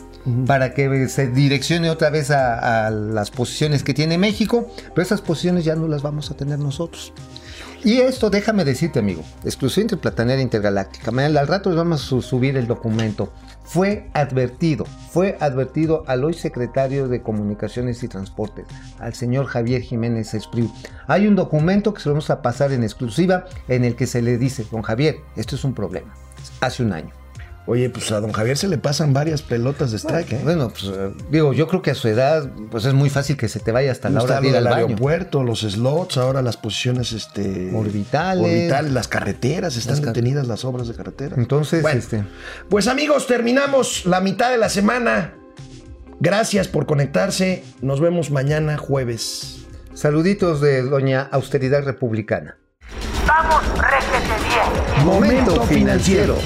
para 0.45 0.73
que 0.73 1.07
se 1.09 1.27
direccione 1.27 1.89
otra 1.89 2.09
vez 2.09 2.31
a, 2.31 2.87
a 2.87 2.89
las 2.91 3.29
posiciones 3.31 3.83
que 3.83 3.93
tiene 3.93 4.17
México, 4.17 4.71
pero 4.95 5.01
esas 5.05 5.19
posiciones 5.21 5.65
ya 5.65 5.75
no 5.75 5.87
las 5.89 6.01
vamos 6.01 6.31
a 6.31 6.35
tener 6.37 6.59
nosotros. 6.59 7.11
Y 7.83 7.97
esto, 7.99 8.29
déjame 8.29 8.63
decirte, 8.65 8.99
amigo, 8.99 9.23
exclusivo 9.45 9.83
interplatanera 9.83 10.41
intergaláctica. 10.41 11.11
Mañana, 11.11 11.41
al 11.41 11.47
rato 11.47 11.69
les 11.69 11.77
vamos 11.77 12.01
a 12.01 12.05
su- 12.05 12.21
subir 12.21 12.57
el 12.57 12.67
documento. 12.67 13.31
Fue 13.67 14.09
advertido, 14.13 14.85
fue 14.85 15.35
advertido 15.41 16.05
al 16.07 16.23
hoy 16.23 16.33
secretario 16.33 17.09
de 17.09 17.21
Comunicaciones 17.21 18.01
y 18.01 18.07
Transportes, 18.07 18.65
al 18.97 19.13
señor 19.13 19.45
Javier 19.47 19.81
Jiménez 19.81 20.33
Espriu. 20.33 20.71
Hay 21.05 21.27
un 21.27 21.35
documento 21.35 21.93
que 21.93 21.99
se 21.99 22.07
lo 22.07 22.13
vamos 22.13 22.29
a 22.29 22.41
pasar 22.41 22.71
en 22.71 22.83
exclusiva 22.83 23.43
en 23.67 23.83
el 23.83 23.97
que 23.97 24.07
se 24.07 24.21
le 24.21 24.37
dice, 24.37 24.65
don 24.71 24.83
Javier, 24.83 25.17
esto 25.35 25.57
es 25.57 25.65
un 25.65 25.73
problema. 25.73 26.13
Hace 26.61 26.81
un 26.81 26.93
año. 26.93 27.16
Oye, 27.69 27.89
pues 27.89 28.09
a 28.13 28.21
don 28.21 28.31
Javier 28.31 28.57
se 28.57 28.69
le 28.69 28.77
pasan 28.77 29.11
varias 29.13 29.41
pelotas 29.41 29.91
de 29.91 29.97
strike, 29.97 30.31
¿eh? 30.33 30.39
Bueno, 30.43 30.69
pues 30.69 30.85
eh, 30.85 31.11
digo, 31.29 31.51
yo 31.51 31.67
creo 31.67 31.81
que 31.81 31.91
a 31.91 31.95
su 31.95 32.07
edad, 32.07 32.49
pues 32.71 32.85
es 32.85 32.93
muy 32.93 33.09
fácil 33.09 33.35
que 33.35 33.49
se 33.49 33.59
te 33.59 33.73
vaya 33.73 33.91
hasta 33.91 34.09
la 34.09 34.23
hora 34.23 34.39
de 34.39 34.47
ir 34.47 34.55
al 34.55 34.63
del 34.63 34.71
baño. 34.73 34.85
aeropuerto, 34.87 35.43
los 35.43 35.59
slots, 35.59 36.15
ahora 36.17 36.41
las 36.41 36.55
posiciones 36.55 37.11
este, 37.11 37.71
Orbitales. 37.75 38.45
orbitales, 38.45 38.91
las 38.93 39.09
carreteras, 39.09 39.75
están 39.75 39.95
Las 39.95 39.99
car- 40.05 40.13
detenidas 40.13 40.47
las 40.47 40.63
obras 40.63 40.87
de 40.87 40.93
carretera. 40.95 41.35
Entonces, 41.37 41.81
Bueno, 41.81 41.99
este, 41.99 42.23
Pues 42.69 42.87
amigos, 42.87 43.27
terminamos 43.27 44.05
la 44.05 44.21
mitad 44.21 44.49
de 44.49 44.57
la 44.57 44.69
semana. 44.69 45.33
Gracias 46.21 46.69
por 46.69 46.85
conectarse. 46.85 47.63
Nos 47.81 47.99
vemos 47.99 48.31
mañana 48.31 48.77
jueves. 48.77 49.65
saluditos 49.93 50.61
de 50.61 50.83
doña 50.83 51.27
Austeridad 51.31 51.83
Republicana. 51.83 52.57
Vamos, 53.27 53.61
réjete 53.77 54.47
bien. 54.47 55.05
Momento 55.05 55.61
financiero. 55.63 56.37